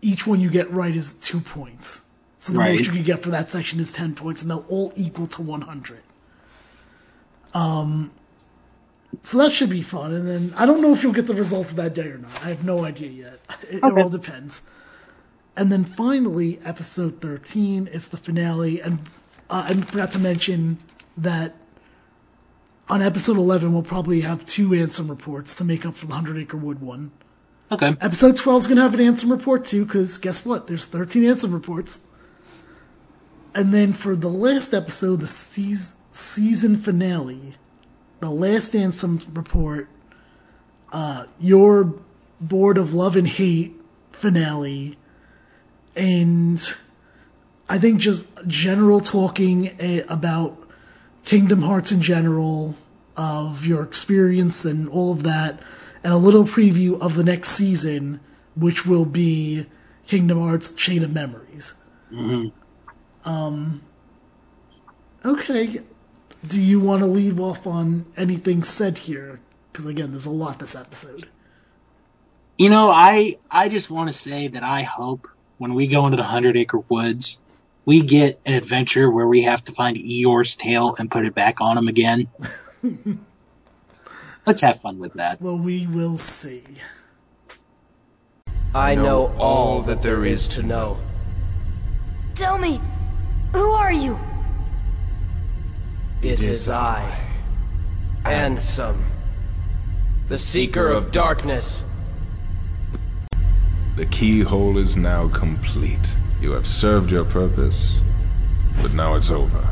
[0.00, 2.00] each one you get right is two points
[2.42, 2.76] so the Right.
[2.78, 5.42] most you can get for that section is 10 points and they'll all equal to
[5.42, 5.98] 100
[7.54, 8.10] um
[9.22, 11.70] so that should be fun and then i don't know if you'll get the results
[11.70, 13.38] of that day or not i have no idea yet
[13.70, 14.62] it, it all depends
[15.56, 18.80] and then finally, episode 13 is the finale.
[18.80, 18.98] And
[19.50, 20.78] uh, I forgot to mention
[21.18, 21.54] that
[22.88, 26.40] on episode 11, we'll probably have two Ansem reports to make up for the 100
[26.40, 27.10] Acre Wood one.
[27.70, 27.94] Okay.
[28.00, 30.66] Episode 12 is going to have an Ansem report too, because guess what?
[30.66, 32.00] There's 13 Ansem reports.
[33.54, 35.26] And then for the last episode, the
[36.12, 37.54] season finale,
[38.20, 39.88] the last Ansem report,
[40.92, 41.94] uh, your
[42.40, 43.74] Board of Love and Hate
[44.12, 44.96] finale,
[45.94, 46.76] and
[47.68, 50.56] I think just general talking eh, about
[51.24, 52.74] Kingdom Hearts in general,
[53.16, 55.60] of your experience and all of that,
[56.02, 58.20] and a little preview of the next season,
[58.54, 59.66] which will be
[60.06, 61.74] Kingdom Hearts Chain of Memories.
[62.10, 62.61] Mm-hmm.
[63.24, 63.82] Um,
[65.24, 65.80] okay.
[66.46, 69.40] Do you want to leave off on anything said here?
[69.70, 71.28] Because again, there's a lot this episode.
[72.58, 76.16] You know, I I just want to say that I hope when we go into
[76.16, 77.38] the Hundred Acre Woods,
[77.84, 81.60] we get an adventure where we have to find Eeyore's tail and put it back
[81.60, 82.28] on him again.
[84.46, 85.40] Let's have fun with that.
[85.40, 86.64] Well, we will see.
[88.74, 90.98] I know all that there is to know.
[92.34, 92.80] Tell me,
[93.52, 94.18] who are you?
[96.22, 97.18] It is I,
[98.24, 98.96] Ansem,
[100.28, 101.84] the Seeker of Darkness.
[103.96, 106.16] The keyhole is now complete.
[106.40, 108.02] You have served your purpose,
[108.80, 109.68] but now it's over.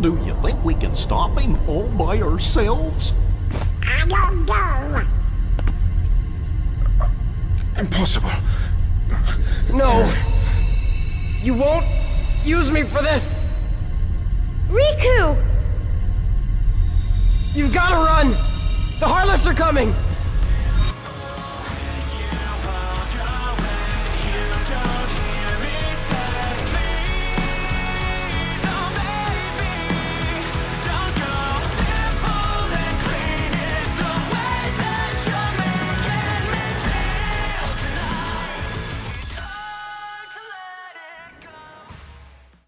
[0.00, 3.14] Do you think we can stop him all by ourselves?
[3.82, 5.23] I don't know.
[7.78, 8.30] Impossible.
[9.72, 10.12] No!
[11.42, 11.84] You won't
[12.44, 13.34] use me for this!
[14.68, 15.36] Riku!
[17.54, 18.30] You've gotta run!
[19.00, 19.94] The Heartless are coming!